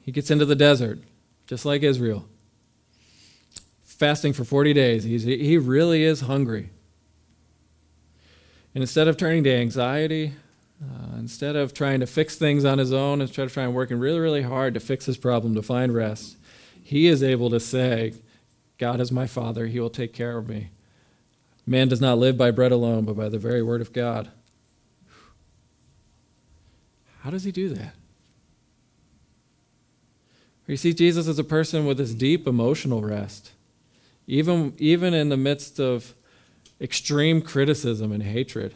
He 0.01 0.11
gets 0.11 0.29
into 0.29 0.43
the 0.43 0.53
desert, 0.53 0.99
just 1.47 1.63
like 1.63 1.81
Israel, 1.81 2.25
fasting 3.85 4.33
for 4.33 4.43
40 4.43 4.73
days. 4.73 5.05
He's, 5.05 5.23
he 5.23 5.57
really 5.57 6.03
is 6.03 6.19
hungry. 6.19 6.71
And 8.73 8.81
instead 8.81 9.07
of 9.07 9.17
turning 9.17 9.43
to 9.43 9.53
anxiety, 9.53 10.33
uh, 10.81 11.17
instead 11.17 11.55
of 11.55 11.73
trying 11.73 11.99
to 11.99 12.07
fix 12.07 12.35
things 12.35 12.65
on 12.65 12.77
his 12.77 12.93
own, 12.93 13.21
instead 13.21 13.43
of 13.43 13.53
trying 13.53 13.73
working 13.73 13.99
really, 13.99 14.19
really 14.19 14.41
hard 14.43 14.73
to 14.73 14.79
fix 14.79 15.05
his 15.05 15.17
problem, 15.17 15.55
to 15.55 15.61
find 15.61 15.93
rest, 15.93 16.37
he 16.81 17.07
is 17.07 17.21
able 17.23 17.49
to 17.49 17.59
say, 17.59 18.13
God 18.81 18.99
is 18.99 19.11
my 19.11 19.27
Father, 19.27 19.67
He 19.67 19.79
will 19.79 19.91
take 19.91 20.11
care 20.11 20.39
of 20.39 20.49
me. 20.49 20.71
Man 21.67 21.87
does 21.87 22.01
not 22.01 22.17
live 22.17 22.35
by 22.35 22.49
bread 22.49 22.71
alone, 22.71 23.05
but 23.05 23.15
by 23.15 23.29
the 23.29 23.37
very 23.37 23.61
word 23.61 23.79
of 23.79 23.93
God. 23.93 24.31
How 27.19 27.29
does 27.29 27.43
he 27.43 27.51
do 27.51 27.69
that? 27.69 27.93
You 30.65 30.77
see 30.77 30.93
Jesus 30.93 31.27
as 31.27 31.37
a 31.37 31.43
person 31.43 31.85
with 31.85 31.97
this 31.97 32.15
deep 32.15 32.47
emotional 32.47 33.03
rest, 33.03 33.51
even, 34.25 34.73
even 34.79 35.13
in 35.13 35.29
the 35.29 35.37
midst 35.37 35.79
of 35.79 36.15
extreme 36.81 37.41
criticism 37.41 38.11
and 38.11 38.23
hatred. 38.23 38.75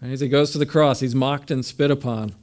And 0.00 0.12
as 0.12 0.20
he 0.20 0.28
goes 0.28 0.50
to 0.52 0.58
the 0.58 0.66
cross, 0.66 1.00
he's 1.00 1.14
mocked 1.14 1.50
and 1.50 1.64
spit 1.64 1.90
upon. 1.90 2.34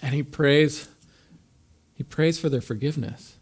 And 0.00 0.14
he 0.14 0.22
prays 0.22 0.88
he 1.94 2.02
prays 2.02 2.38
for 2.38 2.48
their 2.48 2.60
forgiveness. 2.60 3.36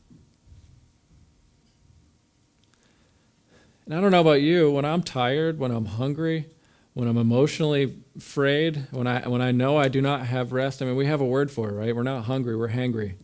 And 3.87 3.95
I 3.95 4.01
don't 4.01 4.11
know 4.11 4.21
about 4.21 4.43
you, 4.43 4.71
when 4.71 4.85
I'm 4.85 5.03
tired, 5.03 5.59
when 5.59 5.71
I'm 5.71 5.87
hungry, 5.87 6.47
when 6.93 7.09
I'm 7.09 7.17
emotionally 7.17 7.97
afraid, 8.17 8.87
when 8.91 9.07
I, 9.07 9.27
when 9.27 9.41
I 9.41 9.51
know 9.51 9.79
I 9.79 9.89
do 9.89 10.03
not 10.03 10.27
have 10.27 10.53
rest, 10.53 10.83
I 10.83 10.85
mean, 10.85 10.95
we 10.95 11.07
have 11.07 11.21
a 11.21 11.25
word 11.25 11.51
for 11.51 11.71
it, 11.71 11.73
right? 11.73 11.97
We're 11.97 12.03
not 12.03 12.25
hungry, 12.25 12.55
we're 12.55 12.69
hangry. 12.69 13.15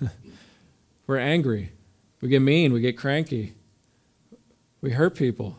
we're 1.06 1.18
angry. 1.18 1.72
We 2.22 2.28
get 2.28 2.40
mean, 2.40 2.72
we 2.72 2.80
get 2.80 2.96
cranky. 2.96 3.54
We 4.80 4.92
hurt 4.92 5.16
people. 5.16 5.56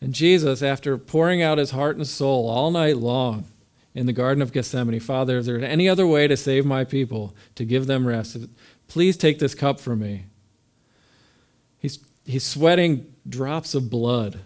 And 0.00 0.14
Jesus, 0.14 0.62
after 0.62 0.96
pouring 0.96 1.42
out 1.42 1.58
his 1.58 1.72
heart 1.72 1.96
and 1.96 2.06
soul 2.06 2.48
all 2.48 2.70
night 2.70 2.96
long, 2.96 3.46
in 3.94 4.06
the 4.06 4.12
Garden 4.12 4.42
of 4.42 4.52
Gethsemane 4.52 5.00
Father, 5.00 5.38
is 5.38 5.46
there 5.46 5.60
any 5.60 5.88
other 5.88 6.06
way 6.06 6.28
to 6.28 6.36
save 6.36 6.64
my 6.64 6.84
people, 6.84 7.34
to 7.56 7.64
give 7.64 7.86
them 7.86 8.06
rest? 8.06 8.36
Please 8.86 9.16
take 9.16 9.40
this 9.40 9.56
cup 9.56 9.80
from 9.80 9.98
me. 9.98 10.26
He's, 11.80 11.98
he's 12.24 12.44
sweating 12.44 13.12
drops 13.28 13.74
of 13.74 13.90
blood. 13.90 14.38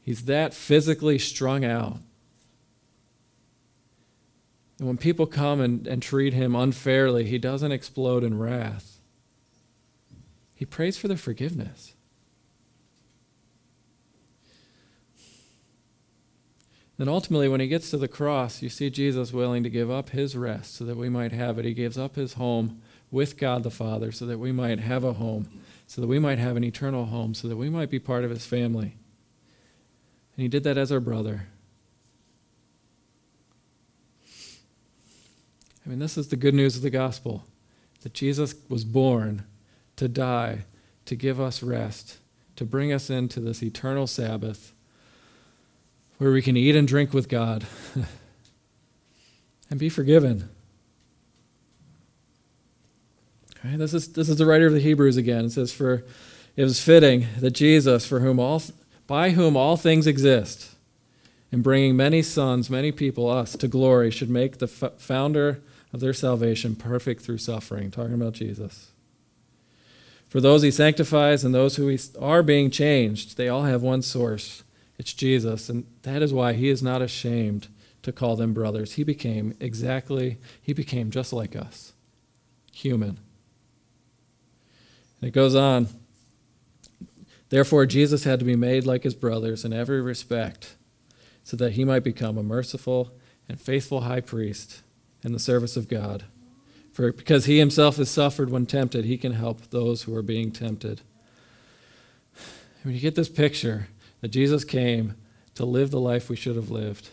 He's 0.00 0.26
that 0.26 0.54
physically 0.54 1.18
strung 1.18 1.64
out. 1.64 1.98
And 4.78 4.86
when 4.86 4.96
people 4.96 5.26
come 5.26 5.60
and, 5.60 5.86
and 5.88 6.00
treat 6.00 6.32
him 6.32 6.54
unfairly, 6.54 7.24
he 7.24 7.38
doesn't 7.38 7.72
explode 7.72 8.22
in 8.22 8.38
wrath. 8.38 8.98
He 10.54 10.64
prays 10.64 10.96
for 10.96 11.08
their 11.08 11.16
forgiveness. 11.16 11.94
Then 17.00 17.08
ultimately, 17.08 17.48
when 17.48 17.62
he 17.62 17.66
gets 17.66 17.88
to 17.92 17.96
the 17.96 18.08
cross, 18.08 18.60
you 18.60 18.68
see 18.68 18.90
Jesus 18.90 19.32
willing 19.32 19.62
to 19.62 19.70
give 19.70 19.90
up 19.90 20.10
his 20.10 20.36
rest 20.36 20.74
so 20.74 20.84
that 20.84 20.98
we 20.98 21.08
might 21.08 21.32
have 21.32 21.58
it. 21.58 21.64
He 21.64 21.72
gives 21.72 21.96
up 21.96 22.14
his 22.14 22.34
home 22.34 22.82
with 23.10 23.38
God 23.38 23.62
the 23.62 23.70
Father 23.70 24.12
so 24.12 24.26
that 24.26 24.36
we 24.36 24.52
might 24.52 24.80
have 24.80 25.02
a 25.02 25.14
home, 25.14 25.48
so 25.86 26.02
that 26.02 26.06
we 26.08 26.18
might 26.18 26.38
have 26.38 26.58
an 26.58 26.62
eternal 26.62 27.06
home, 27.06 27.32
so 27.32 27.48
that 27.48 27.56
we 27.56 27.70
might 27.70 27.88
be 27.88 27.98
part 27.98 28.22
of 28.22 28.28
his 28.28 28.44
family. 28.44 28.96
And 30.36 30.42
he 30.42 30.48
did 30.48 30.62
that 30.64 30.76
as 30.76 30.92
our 30.92 31.00
brother. 31.00 31.46
I 35.86 35.88
mean, 35.88 36.00
this 36.00 36.18
is 36.18 36.28
the 36.28 36.36
good 36.36 36.52
news 36.52 36.76
of 36.76 36.82
the 36.82 36.90
gospel 36.90 37.44
that 38.02 38.12
Jesus 38.12 38.54
was 38.68 38.84
born 38.84 39.44
to 39.96 40.06
die, 40.06 40.66
to 41.06 41.16
give 41.16 41.40
us 41.40 41.62
rest, 41.62 42.18
to 42.56 42.66
bring 42.66 42.92
us 42.92 43.08
into 43.08 43.40
this 43.40 43.62
eternal 43.62 44.06
Sabbath 44.06 44.74
where 46.20 46.32
we 46.32 46.42
can 46.42 46.54
eat 46.54 46.76
and 46.76 46.86
drink 46.86 47.14
with 47.14 47.30
God 47.30 47.66
and 49.70 49.80
be 49.80 49.88
forgiven. 49.88 50.50
Right, 53.64 53.78
this, 53.78 53.94
is, 53.94 54.12
this 54.12 54.28
is 54.28 54.36
the 54.36 54.44
writer 54.44 54.66
of 54.66 54.74
the 54.74 54.80
Hebrews 54.80 55.16
again. 55.16 55.46
It 55.46 55.52
says, 55.52 55.72
For 55.72 56.04
it 56.56 56.64
was 56.64 56.82
fitting 56.82 57.26
that 57.38 57.52
Jesus, 57.52 58.06
for 58.06 58.20
whom 58.20 58.38
all, 58.38 58.62
by 59.06 59.30
whom 59.30 59.56
all 59.56 59.78
things 59.78 60.06
exist, 60.06 60.74
in 61.50 61.62
bringing 61.62 61.96
many 61.96 62.20
sons, 62.20 62.68
many 62.68 62.92
people, 62.92 63.26
us, 63.26 63.56
to 63.56 63.66
glory, 63.66 64.10
should 64.10 64.28
make 64.28 64.58
the 64.58 64.68
founder 64.68 65.62
of 65.90 66.00
their 66.00 66.12
salvation 66.12 66.76
perfect 66.76 67.22
through 67.22 67.38
suffering. 67.38 67.90
Talking 67.90 68.12
about 68.12 68.34
Jesus. 68.34 68.90
For 70.28 70.42
those 70.42 70.60
he 70.60 70.70
sanctifies 70.70 71.44
and 71.44 71.54
those 71.54 71.76
who 71.76 71.96
are 72.20 72.42
being 72.42 72.70
changed, 72.70 73.38
they 73.38 73.48
all 73.48 73.62
have 73.62 73.80
one 73.80 74.02
source. 74.02 74.64
It's 75.00 75.14
Jesus, 75.14 75.70
and 75.70 75.86
that 76.02 76.20
is 76.20 76.30
why 76.30 76.52
he 76.52 76.68
is 76.68 76.82
not 76.82 77.00
ashamed 77.00 77.68
to 78.02 78.12
call 78.12 78.36
them 78.36 78.52
brothers. 78.52 78.92
He 78.92 79.02
became 79.02 79.56
exactly, 79.58 80.36
he 80.60 80.74
became 80.74 81.10
just 81.10 81.32
like 81.32 81.56
us, 81.56 81.94
human. 82.70 83.18
And 85.18 85.28
it 85.28 85.30
goes 85.30 85.54
on. 85.54 85.88
Therefore, 87.48 87.86
Jesus 87.86 88.24
had 88.24 88.40
to 88.40 88.44
be 88.44 88.56
made 88.56 88.84
like 88.84 89.04
his 89.04 89.14
brothers 89.14 89.64
in 89.64 89.72
every 89.72 90.02
respect, 90.02 90.76
so 91.44 91.56
that 91.56 91.72
he 91.72 91.84
might 91.86 92.04
become 92.04 92.36
a 92.36 92.42
merciful 92.42 93.10
and 93.48 93.58
faithful 93.58 94.02
high 94.02 94.20
priest 94.20 94.82
in 95.24 95.32
the 95.32 95.38
service 95.38 95.78
of 95.78 95.88
God. 95.88 96.24
For 96.92 97.10
because 97.10 97.46
he 97.46 97.58
himself 97.58 97.96
has 97.96 98.10
suffered 98.10 98.50
when 98.50 98.66
tempted, 98.66 99.06
he 99.06 99.16
can 99.16 99.32
help 99.32 99.70
those 99.70 100.02
who 100.02 100.14
are 100.14 100.20
being 100.20 100.52
tempted. 100.52 101.00
When 102.82 102.94
you 102.94 103.00
get 103.00 103.14
this 103.14 103.30
picture, 103.30 103.88
that 104.20 104.28
Jesus 104.28 104.64
came 104.64 105.14
to 105.54 105.64
live 105.64 105.90
the 105.90 106.00
life 106.00 106.28
we 106.28 106.36
should 106.36 106.56
have 106.56 106.70
lived, 106.70 107.10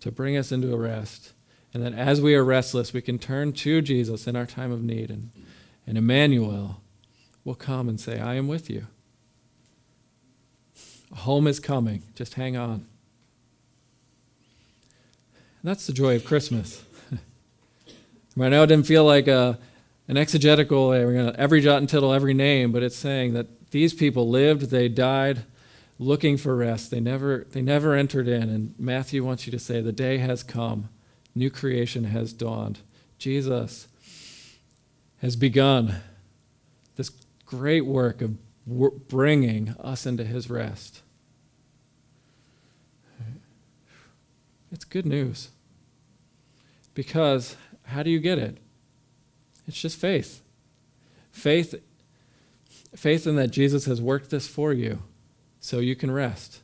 to 0.00 0.10
bring 0.10 0.36
us 0.36 0.52
into 0.52 0.72
a 0.72 0.76
rest. 0.76 1.32
And 1.74 1.82
that 1.82 1.94
as 1.94 2.20
we 2.20 2.34
are 2.34 2.44
restless, 2.44 2.92
we 2.92 3.00
can 3.00 3.18
turn 3.18 3.52
to 3.54 3.80
Jesus 3.80 4.26
in 4.26 4.36
our 4.36 4.46
time 4.46 4.70
of 4.70 4.82
need. 4.82 5.10
And, 5.10 5.30
and 5.86 5.96
Emmanuel 5.96 6.82
will 7.44 7.54
come 7.54 7.88
and 7.88 7.98
say, 7.98 8.20
I 8.20 8.34
am 8.34 8.46
with 8.46 8.68
you. 8.68 8.86
Home 11.14 11.46
is 11.46 11.60
coming. 11.60 12.02
Just 12.14 12.34
hang 12.34 12.56
on. 12.56 12.86
And 15.62 15.70
that's 15.70 15.86
the 15.86 15.92
joy 15.92 16.16
of 16.16 16.24
Christmas. 16.24 16.84
I 18.40 18.48
know 18.48 18.64
it 18.64 18.66
didn't 18.66 18.86
feel 18.86 19.04
like 19.04 19.28
a, 19.28 19.58
an 20.08 20.16
exegetical, 20.16 20.92
every 20.92 21.60
jot 21.60 21.78
and 21.78 21.88
tittle, 21.88 22.12
every 22.12 22.34
name, 22.34 22.72
but 22.72 22.82
it's 22.82 22.96
saying 22.96 23.34
that 23.34 23.70
these 23.70 23.94
people 23.94 24.28
lived, 24.28 24.70
they 24.70 24.88
died, 24.88 25.44
looking 26.02 26.36
for 26.36 26.56
rest. 26.56 26.90
They 26.90 27.00
never, 27.00 27.46
they 27.50 27.62
never 27.62 27.94
entered 27.94 28.28
in. 28.28 28.48
And 28.48 28.74
Matthew 28.78 29.24
wants 29.24 29.46
you 29.46 29.50
to 29.52 29.58
say, 29.58 29.80
The 29.80 29.92
day 29.92 30.18
has 30.18 30.42
come, 30.42 30.88
new 31.34 31.50
creation 31.50 32.04
has 32.04 32.32
dawned. 32.32 32.80
Jesus 33.18 33.88
has 35.20 35.36
begun 35.36 35.96
this 36.96 37.10
great 37.46 37.86
work 37.86 38.20
of 38.20 38.36
bringing 39.08 39.70
us 39.80 40.04
into 40.06 40.24
his 40.24 40.50
rest. 40.50 41.02
It's 44.72 44.84
good 44.84 45.06
news. 45.06 45.50
Because 46.94 47.56
how 47.84 48.02
do 48.02 48.10
you 48.10 48.18
get 48.18 48.38
it? 48.38 48.58
It's 49.68 49.80
just 49.80 49.98
faith. 49.98 50.42
Faith 51.30 51.74
faith 52.96 53.26
in 53.26 53.36
that 53.36 53.50
Jesus 53.50 53.86
has 53.86 54.02
worked 54.02 54.30
this 54.30 54.46
for 54.46 54.72
you 54.72 55.02
so 55.62 55.78
you 55.78 55.96
can 55.96 56.10
rest. 56.10 56.60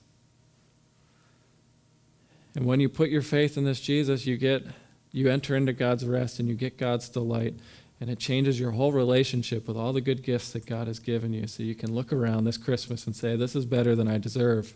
And 2.55 2.67
when 2.67 2.81
you 2.81 2.89
put 2.89 3.09
your 3.09 3.23
faith 3.23 3.57
in 3.57 3.65
this 3.65 3.81
Jesus, 3.81 4.27
you 4.27 4.37
get 4.37 4.67
you 5.13 5.31
enter 5.31 5.57
into 5.57 5.73
God's 5.73 6.05
rest 6.05 6.39
and 6.39 6.49
you 6.49 6.55
get 6.55 6.77
God's 6.77 7.09
delight 7.09 7.55
and 8.01 8.11
it 8.11 8.19
changes 8.19 8.61
your 8.61 8.73
whole 8.73 8.93
relationship 8.93 9.67
with 9.67 9.77
all 9.77 9.93
the 9.93 10.01
good 10.01 10.23
gifts 10.23 10.53
that 10.53 10.67
God 10.67 10.87
has 10.89 10.99
given 10.99 11.33
you 11.33 11.47
so 11.47 11.63
you 11.63 11.75
can 11.75 11.95
look 11.95 12.13
around 12.13 12.45
this 12.45 12.59
Christmas 12.59 13.07
and 13.07 13.17
say 13.17 13.37
this 13.37 13.57
is 13.57 13.65
better 13.65 13.95
than 13.95 14.09
I 14.09 14.19
deserve. 14.19 14.75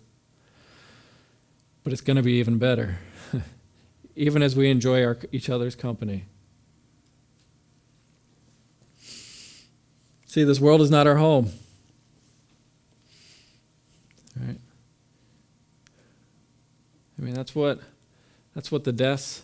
But 1.82 1.92
it's 1.92 2.00
going 2.00 2.16
to 2.16 2.22
be 2.22 2.34
even 2.34 2.58
better. 2.58 2.98
even 4.16 4.42
as 4.42 4.54
we 4.54 4.70
enjoy 4.70 5.04
our, 5.04 5.18
each 5.32 5.50
other's 5.50 5.74
company. 5.74 6.26
See, 10.26 10.44
this 10.44 10.60
world 10.60 10.80
is 10.80 10.90
not 10.90 11.06
our 11.06 11.16
home. 11.16 11.50
Right? 14.38 14.58
I 17.18 17.22
mean, 17.22 17.34
that's 17.34 17.54
what 17.54 17.80
that's 18.54 18.70
what 18.70 18.84
the 18.84 18.92
deaths 18.92 19.42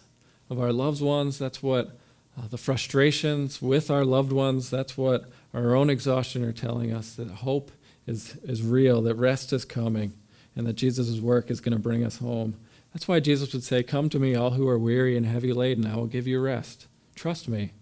of 0.51 0.61
our 0.61 0.73
loved 0.73 1.01
ones, 1.01 1.39
that's 1.39 1.63
what 1.63 1.99
uh, 2.39 2.47
the 2.49 2.59
frustrations 2.59 3.61
with 3.61 3.91
our 3.91 4.05
loved 4.05 4.33
ones, 4.33 4.71
that's 4.71 4.97
what 4.97 5.25
our 5.55 5.75
own 5.75 5.91
exhaustion 5.91 6.45
are 6.45 6.53
telling 6.53 6.93
us 6.93 7.15
that 7.15 7.29
hope 7.29 7.71
is, 8.07 8.37
is 8.43 8.63
real, 8.63 9.03
that 9.03 9.15
rest 9.15 9.53
is 9.53 9.65
coming, 9.65 10.13
and 10.55 10.67
that 10.67 10.75
Jesus' 10.75 11.21
work 11.21 11.51
is 11.51 11.61
going 11.61 11.73
to 11.73 11.79
bring 11.79 12.05
us 12.05 12.19
home. 12.19 12.57
That's 12.93 13.09
why 13.09 13.21
Jesus 13.21 13.53
would 13.53 13.65
say, 13.65 13.83
Come 13.83 14.09
to 14.11 14.19
me, 14.19 14.35
all 14.35 14.53
who 14.53 14.69
are 14.69 14.79
weary 14.79 15.17
and 15.17 15.27
heavy 15.27 15.53
laden, 15.53 15.87
I 15.87 15.97
will 15.97 16.07
give 16.07 16.27
you 16.27 16.41
rest. 16.41 16.87
Trust 17.15 17.49
me. 17.49 17.73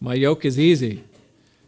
My 0.00 0.14
yoke 0.14 0.44
is 0.44 0.58
easy. 0.58 1.04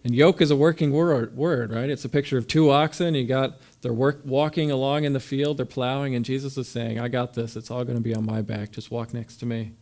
And 0.05 0.15
yoke 0.15 0.41
is 0.41 0.51
a 0.51 0.57
working 0.57 0.93
word, 0.93 1.37
word, 1.37 1.73
right? 1.73 1.91
It's 1.91 2.05
a 2.05 2.09
picture 2.09 2.39
of 2.39 2.47
two 2.47 2.71
oxen. 2.71 3.15
You 3.15 3.27
got 3.27 3.59
they're 3.87 3.93
work, 3.93 4.23
walking 4.25 4.73
along 4.73 5.05
in 5.05 5.13
the 5.13 5.21
field, 5.21 5.59
they're 5.59 5.65
plowing, 5.65 6.17
and 6.17 6.25
Jesus 6.25 6.59
is 6.59 6.67
saying, 6.67 6.99
I 6.99 7.07
got 7.07 7.35
this. 7.35 7.55
It's 7.55 7.71
all 7.71 7.85
going 7.85 7.97
to 7.97 8.03
be 8.03 8.17
on 8.17 8.27
my 8.27 8.43
back. 8.43 8.73
Just 8.73 8.91
walk 8.91 9.15
next 9.15 9.37
to 9.37 9.47
me. 9.47 9.75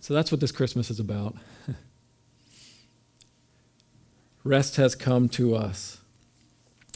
So 0.00 0.14
that's 0.14 0.32
what 0.32 0.40
this 0.40 0.52
Christmas 0.52 0.90
is 0.90 0.98
about. 0.98 1.36
Rest 4.42 4.76
has 4.76 4.94
come 4.94 5.28
to 5.28 5.54
us. 5.54 5.98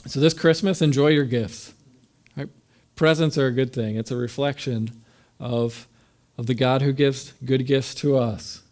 So 0.07 0.19
this 0.19 0.33
Christmas, 0.33 0.81
enjoy 0.81 1.09
your 1.09 1.27
gifts. 1.27 1.75
Right? 2.39 2.49
Presents 2.95 3.37
are 3.37 3.49
a 3.49 3.53
good 3.53 3.75
thing. 3.75 3.97
It's 3.97 4.11
a 4.11 4.17
reflection 4.17 5.05
of, 5.39 5.87
of 6.39 6.47
the 6.47 6.55
God 6.55 6.81
who 6.81 6.95
gives 6.95 7.35
good 7.45 7.67
gifts 7.67 7.95
to 7.97 8.17
us. 8.17 8.63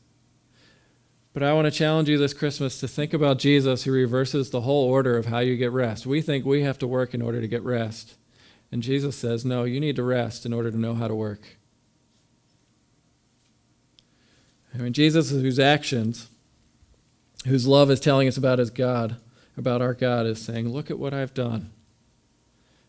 But 1.35 1.43
I 1.43 1.53
want 1.53 1.67
to 1.67 1.73
challenge 1.73 2.09
you 2.09 2.17
this 2.17 2.33
Christmas 2.33 2.79
to 2.79 2.89
think 2.89 3.13
about 3.13 3.41
Jesus 3.41 3.83
who 3.83 3.93
reverses 3.93 4.51
the 4.51 4.63
whole 4.63 4.89
order 4.89 5.19
of 5.19 5.27
how 5.27 5.41
you 5.41 5.57
get 5.57 5.73
rest. 5.73 6.07
We 6.07 6.23
think 6.23 6.47
we 6.47 6.63
have 6.63 6.79
to 6.79 6.87
work 6.87 7.13
in 7.13 7.21
order 7.21 7.41
to 7.41 7.49
get 7.49 7.63
rest. 7.63 8.15
And 8.71 8.83
Jesus 8.83 9.17
says, 9.17 9.45
no, 9.45 9.65
you 9.65 9.81
need 9.81 9.97
to 9.97 10.05
rest 10.05 10.47
in 10.47 10.53
order 10.53 10.71
to 10.71 10.79
know 10.79 10.95
how 10.95 11.09
to 11.09 11.15
work. 11.15 11.59
I 14.73 14.79
mean, 14.79 14.93
Jesus, 14.93 15.31
whose 15.31 15.59
actions, 15.59 16.29
whose 17.47 17.67
love 17.67 17.91
is 17.91 18.01
telling 18.01 18.29
us 18.29 18.37
about 18.37 18.61
his 18.61 18.71
God, 18.71 19.17
about 19.57 19.83
our 19.83 19.95
God, 19.95 20.27
is 20.27 20.43
saying, 20.43 20.69
Look 20.69 20.91
at 20.91 20.99
what 20.99 21.15
I've 21.15 21.33
done. 21.35 21.71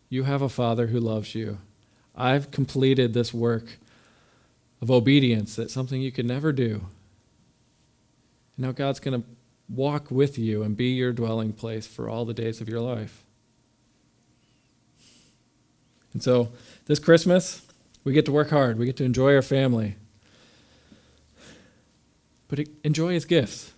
You 0.09 0.23
have 0.23 0.41
a 0.41 0.49
Father 0.49 0.87
who 0.87 0.99
loves 0.99 1.35
you. 1.35 1.59
I've 2.15 2.49
completed 2.49 3.13
this 3.13 3.33
work 3.33 3.77
of 4.81 4.89
obedience 4.89 5.55
that's 5.55 5.73
something 5.73 6.01
you 6.01 6.11
could 6.11 6.25
never 6.25 6.51
do. 6.51 6.85
Now 8.57 8.71
God's 8.71 8.99
going 8.99 9.21
to 9.21 9.27
walk 9.67 10.11
with 10.11 10.37
you 10.37 10.63
and 10.63 10.77
be 10.77 10.89
your 10.89 11.11
dwelling 11.11 11.53
place 11.53 11.87
for 11.87 12.09
all 12.09 12.25
the 12.25 12.33
days 12.33 12.61
of 12.61 12.69
your 12.69 12.79
life. 12.79 13.23
And 16.13 16.23
so 16.23 16.49
this 16.85 16.99
Christmas, 16.99 17.61
we 18.03 18.13
get 18.13 18.25
to 18.25 18.31
work 18.31 18.49
hard. 18.49 18.79
We 18.79 18.85
get 18.85 18.95
to 18.97 19.03
enjoy 19.03 19.35
our 19.35 19.41
family. 19.41 19.95
But 22.47 22.59
enjoy 22.83 23.13
his 23.13 23.25
gifts. 23.25 23.73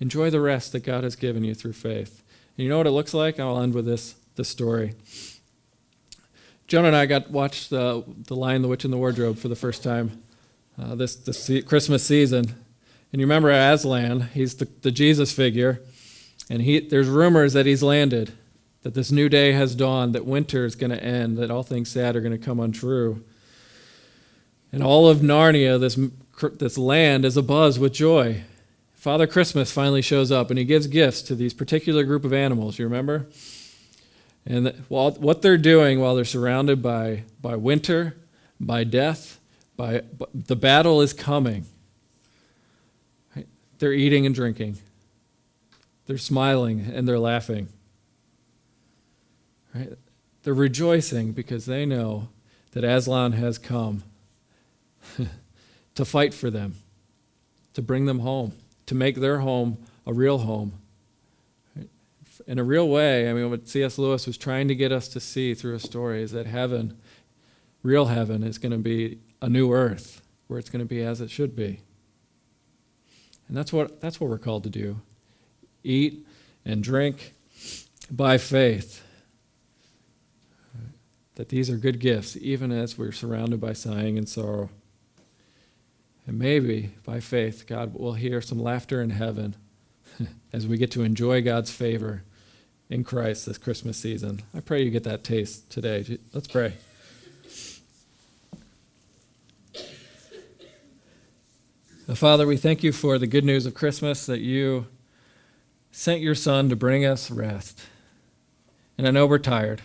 Enjoy 0.00 0.30
the 0.30 0.40
rest 0.40 0.72
that 0.72 0.80
God 0.80 1.04
has 1.04 1.14
given 1.14 1.44
you 1.44 1.54
through 1.54 1.74
faith. 1.74 2.22
And 2.56 2.64
you 2.64 2.68
know 2.68 2.78
what 2.78 2.86
it 2.86 2.92
looks 2.92 3.14
like? 3.14 3.38
I'll 3.38 3.60
end 3.60 3.74
with 3.74 3.84
this, 3.84 4.16
this 4.34 4.48
story. 4.48 4.94
Joan 6.66 6.84
and 6.84 6.96
I 6.96 7.06
got 7.06 7.30
watched 7.30 7.70
the, 7.70 8.04
the 8.26 8.34
Lion, 8.34 8.62
the 8.62 8.68
Witch, 8.68 8.84
and 8.84 8.92
the 8.92 8.98
Wardrobe 8.98 9.38
for 9.38 9.48
the 9.48 9.56
first 9.56 9.82
time 9.82 10.22
uh, 10.80 10.94
this, 10.94 11.16
this 11.16 11.64
Christmas 11.64 12.04
season. 12.04 12.54
And 13.12 13.20
you 13.20 13.26
remember 13.26 13.50
Aslan, 13.50 14.28
he's 14.34 14.56
the, 14.56 14.68
the 14.82 14.90
Jesus 14.90 15.32
figure. 15.32 15.80
And 16.50 16.62
he, 16.62 16.80
there's 16.80 17.08
rumors 17.08 17.52
that 17.52 17.66
he's 17.66 17.82
landed, 17.82 18.32
that 18.82 18.94
this 18.94 19.10
new 19.10 19.28
day 19.28 19.52
has 19.52 19.74
dawned, 19.74 20.14
that 20.14 20.24
winter 20.24 20.64
is 20.64 20.74
going 20.74 20.90
to 20.90 21.02
end, 21.02 21.36
that 21.38 21.50
all 21.50 21.62
things 21.62 21.90
sad 21.90 22.16
are 22.16 22.20
going 22.20 22.38
to 22.38 22.44
come 22.44 22.60
untrue. 22.60 23.24
And 24.72 24.82
all 24.82 25.08
of 25.08 25.18
Narnia, 25.18 25.80
this 25.80 25.98
this 26.58 26.78
land 26.78 27.24
is 27.24 27.36
abuzz 27.36 27.78
with 27.78 27.92
joy. 27.92 28.42
Father 28.94 29.26
Christmas 29.26 29.72
finally 29.72 30.02
shows 30.02 30.30
up 30.30 30.50
and 30.50 30.58
he 30.58 30.64
gives 30.64 30.86
gifts 30.86 31.22
to 31.22 31.34
these 31.34 31.54
particular 31.54 32.04
group 32.04 32.24
of 32.24 32.32
animals, 32.32 32.78
you 32.78 32.84
remember? 32.84 33.26
And 34.46 34.68
while, 34.88 35.12
what 35.12 35.42
they're 35.42 35.58
doing 35.58 36.00
while 36.00 36.14
they're 36.14 36.24
surrounded 36.24 36.82
by, 36.82 37.24
by 37.40 37.56
winter, 37.56 38.16
by 38.60 38.84
death, 38.84 39.38
by, 39.76 40.00
by 40.00 40.26
the 40.34 40.56
battle 40.56 41.00
is 41.00 41.12
coming. 41.12 41.66
They're 43.78 43.92
eating 43.92 44.26
and 44.26 44.34
drinking. 44.34 44.78
They're 46.06 46.18
smiling 46.18 46.90
and 46.92 47.06
they're 47.06 47.18
laughing. 47.18 47.68
Right? 49.74 49.92
They're 50.42 50.54
rejoicing 50.54 51.32
because 51.32 51.66
they 51.66 51.84
know 51.84 52.28
that 52.72 52.84
Aslan 52.84 53.32
has 53.32 53.58
come. 53.58 54.02
to 55.98 56.04
fight 56.04 56.32
for 56.32 56.48
them, 56.48 56.76
to 57.74 57.82
bring 57.82 58.06
them 58.06 58.20
home, 58.20 58.52
to 58.86 58.94
make 58.94 59.16
their 59.16 59.40
home 59.40 59.78
a 60.06 60.12
real 60.12 60.38
home. 60.38 60.72
In 62.46 62.58
a 62.58 62.62
real 62.62 62.88
way, 62.88 63.28
I 63.28 63.32
mean, 63.32 63.50
what 63.50 63.68
C.S. 63.68 63.98
Lewis 63.98 64.24
was 64.24 64.38
trying 64.38 64.68
to 64.68 64.76
get 64.76 64.92
us 64.92 65.08
to 65.08 65.18
see 65.18 65.54
through 65.54 65.74
a 65.74 65.80
story 65.80 66.22
is 66.22 66.30
that 66.30 66.46
heaven, 66.46 66.96
real 67.82 68.06
heaven, 68.06 68.44
is 68.44 68.58
going 68.58 68.70
to 68.70 68.78
be 68.78 69.18
a 69.42 69.48
new 69.48 69.72
earth 69.72 70.22
where 70.46 70.60
it's 70.60 70.70
going 70.70 70.84
to 70.84 70.88
be 70.88 71.02
as 71.02 71.20
it 71.20 71.30
should 71.30 71.56
be. 71.56 71.80
And 73.48 73.56
that's 73.56 73.72
what, 73.72 74.00
that's 74.00 74.20
what 74.20 74.30
we're 74.30 74.38
called 74.38 74.64
to 74.64 74.70
do 74.70 75.00
eat 75.84 76.26
and 76.64 76.82
drink 76.82 77.34
by 78.10 78.36
faith. 78.38 79.02
That 81.36 81.48
these 81.48 81.70
are 81.70 81.76
good 81.76 82.00
gifts, 82.00 82.36
even 82.36 82.72
as 82.72 82.98
we're 82.98 83.12
surrounded 83.12 83.60
by 83.60 83.72
sighing 83.72 84.18
and 84.18 84.28
sorrow. 84.28 84.70
And 86.26 86.38
maybe 86.38 86.90
by 87.04 87.20
faith, 87.20 87.64
God 87.66 87.94
will 87.94 88.14
hear 88.14 88.42
some 88.42 88.58
laughter 88.58 89.00
in 89.00 89.10
heaven 89.10 89.56
as 90.52 90.66
we 90.66 90.76
get 90.76 90.90
to 90.92 91.02
enjoy 91.02 91.40
God's 91.42 91.70
favor 91.70 92.24
in 92.90 93.04
Christ 93.04 93.46
this 93.46 93.56
Christmas 93.56 93.96
season. 93.96 94.42
I 94.54 94.60
pray 94.60 94.82
you 94.82 94.90
get 94.90 95.04
that 95.04 95.24
taste 95.24 95.70
today. 95.70 96.18
Let's 96.34 96.48
pray. 96.48 96.74
Father, 102.14 102.46
we 102.46 102.56
thank 102.56 102.82
you 102.82 102.90
for 102.90 103.18
the 103.18 103.26
good 103.26 103.44
news 103.44 103.66
of 103.66 103.74
Christmas 103.74 104.24
that 104.24 104.40
you 104.40 104.86
sent 105.92 106.22
your 106.22 106.34
Son 106.34 106.70
to 106.70 106.74
bring 106.74 107.04
us 107.04 107.30
rest. 107.30 107.82
And 108.96 109.06
I 109.06 109.10
know 109.10 109.26
we're 109.26 109.38
tired. 109.38 109.82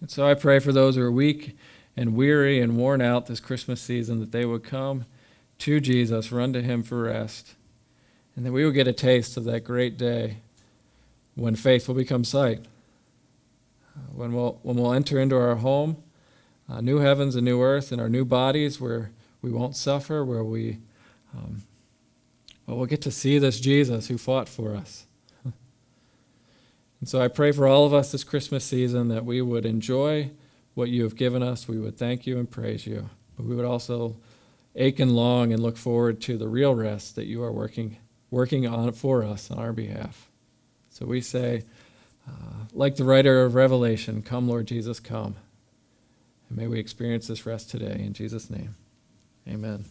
And 0.00 0.10
so 0.10 0.26
I 0.26 0.32
pray 0.32 0.58
for 0.58 0.72
those 0.72 0.96
who 0.96 1.02
are 1.02 1.12
weak 1.12 1.54
and 1.94 2.16
weary 2.16 2.62
and 2.62 2.78
worn 2.78 3.02
out 3.02 3.26
this 3.26 3.40
Christmas 3.40 3.82
season 3.82 4.20
that 4.20 4.32
they 4.32 4.46
would 4.46 4.64
come 4.64 5.04
to 5.58 5.78
Jesus, 5.78 6.32
run 6.32 6.54
to 6.54 6.62
him 6.62 6.82
for 6.82 7.02
rest, 7.02 7.56
and 8.34 8.46
that 8.46 8.52
we 8.52 8.64
will 8.64 8.72
get 8.72 8.88
a 8.88 8.92
taste 8.92 9.36
of 9.36 9.44
that 9.44 9.60
great 9.60 9.98
day 9.98 10.38
when 11.34 11.56
faith 11.56 11.88
will 11.88 11.94
become 11.94 12.24
sight, 12.24 12.64
uh, 13.94 14.00
when 14.14 14.32
we'll, 14.32 14.58
when 14.62 14.76
we'll 14.76 14.94
enter 14.94 15.20
into 15.20 15.36
our 15.36 15.56
home, 15.56 16.02
uh, 16.70 16.80
new 16.80 17.00
heavens 17.00 17.36
and 17.36 17.44
new 17.44 17.60
earth, 17.60 17.92
and 17.92 18.00
our 18.00 18.08
new 18.08 18.24
bodies 18.24 18.80
where 18.80 19.10
we 19.42 19.50
won't 19.50 19.76
suffer, 19.76 20.24
where 20.24 20.42
we 20.42 20.78
um, 21.36 21.62
well, 22.66 22.78
we'll 22.78 22.86
get 22.86 23.02
to 23.02 23.10
see 23.10 23.38
this 23.38 23.60
Jesus 23.60 24.08
who 24.08 24.18
fought 24.18 24.48
for 24.48 24.74
us. 24.74 25.06
and 25.44 25.54
so 27.04 27.20
I 27.20 27.28
pray 27.28 27.52
for 27.52 27.66
all 27.66 27.84
of 27.84 27.94
us 27.94 28.12
this 28.12 28.24
Christmas 28.24 28.64
season 28.64 29.08
that 29.08 29.24
we 29.24 29.40
would 29.40 29.66
enjoy 29.66 30.30
what 30.74 30.88
you 30.88 31.02
have 31.04 31.16
given 31.16 31.42
us. 31.42 31.68
We 31.68 31.78
would 31.78 31.96
thank 31.96 32.26
you 32.26 32.38
and 32.38 32.50
praise 32.50 32.86
you. 32.86 33.08
But 33.36 33.46
we 33.46 33.54
would 33.54 33.64
also 33.64 34.16
ache 34.74 35.00
and 35.00 35.14
long 35.14 35.52
and 35.52 35.62
look 35.62 35.76
forward 35.76 36.20
to 36.22 36.36
the 36.36 36.48
real 36.48 36.74
rest 36.74 37.16
that 37.16 37.26
you 37.26 37.42
are 37.42 37.52
working, 37.52 37.96
working 38.30 38.66
on 38.66 38.92
for 38.92 39.22
us 39.22 39.50
on 39.50 39.58
our 39.58 39.72
behalf. 39.72 40.30
So 40.90 41.06
we 41.06 41.20
say, 41.20 41.64
uh, 42.28 42.64
like 42.72 42.96
the 42.96 43.04
writer 43.04 43.44
of 43.44 43.54
Revelation, 43.54 44.22
Come, 44.22 44.48
Lord 44.48 44.66
Jesus, 44.66 44.98
come. 45.00 45.36
And 46.48 46.58
may 46.58 46.66
we 46.66 46.78
experience 46.78 47.26
this 47.26 47.46
rest 47.46 47.70
today. 47.70 48.00
In 48.00 48.12
Jesus' 48.12 48.50
name, 48.50 48.74
amen. 49.48 49.84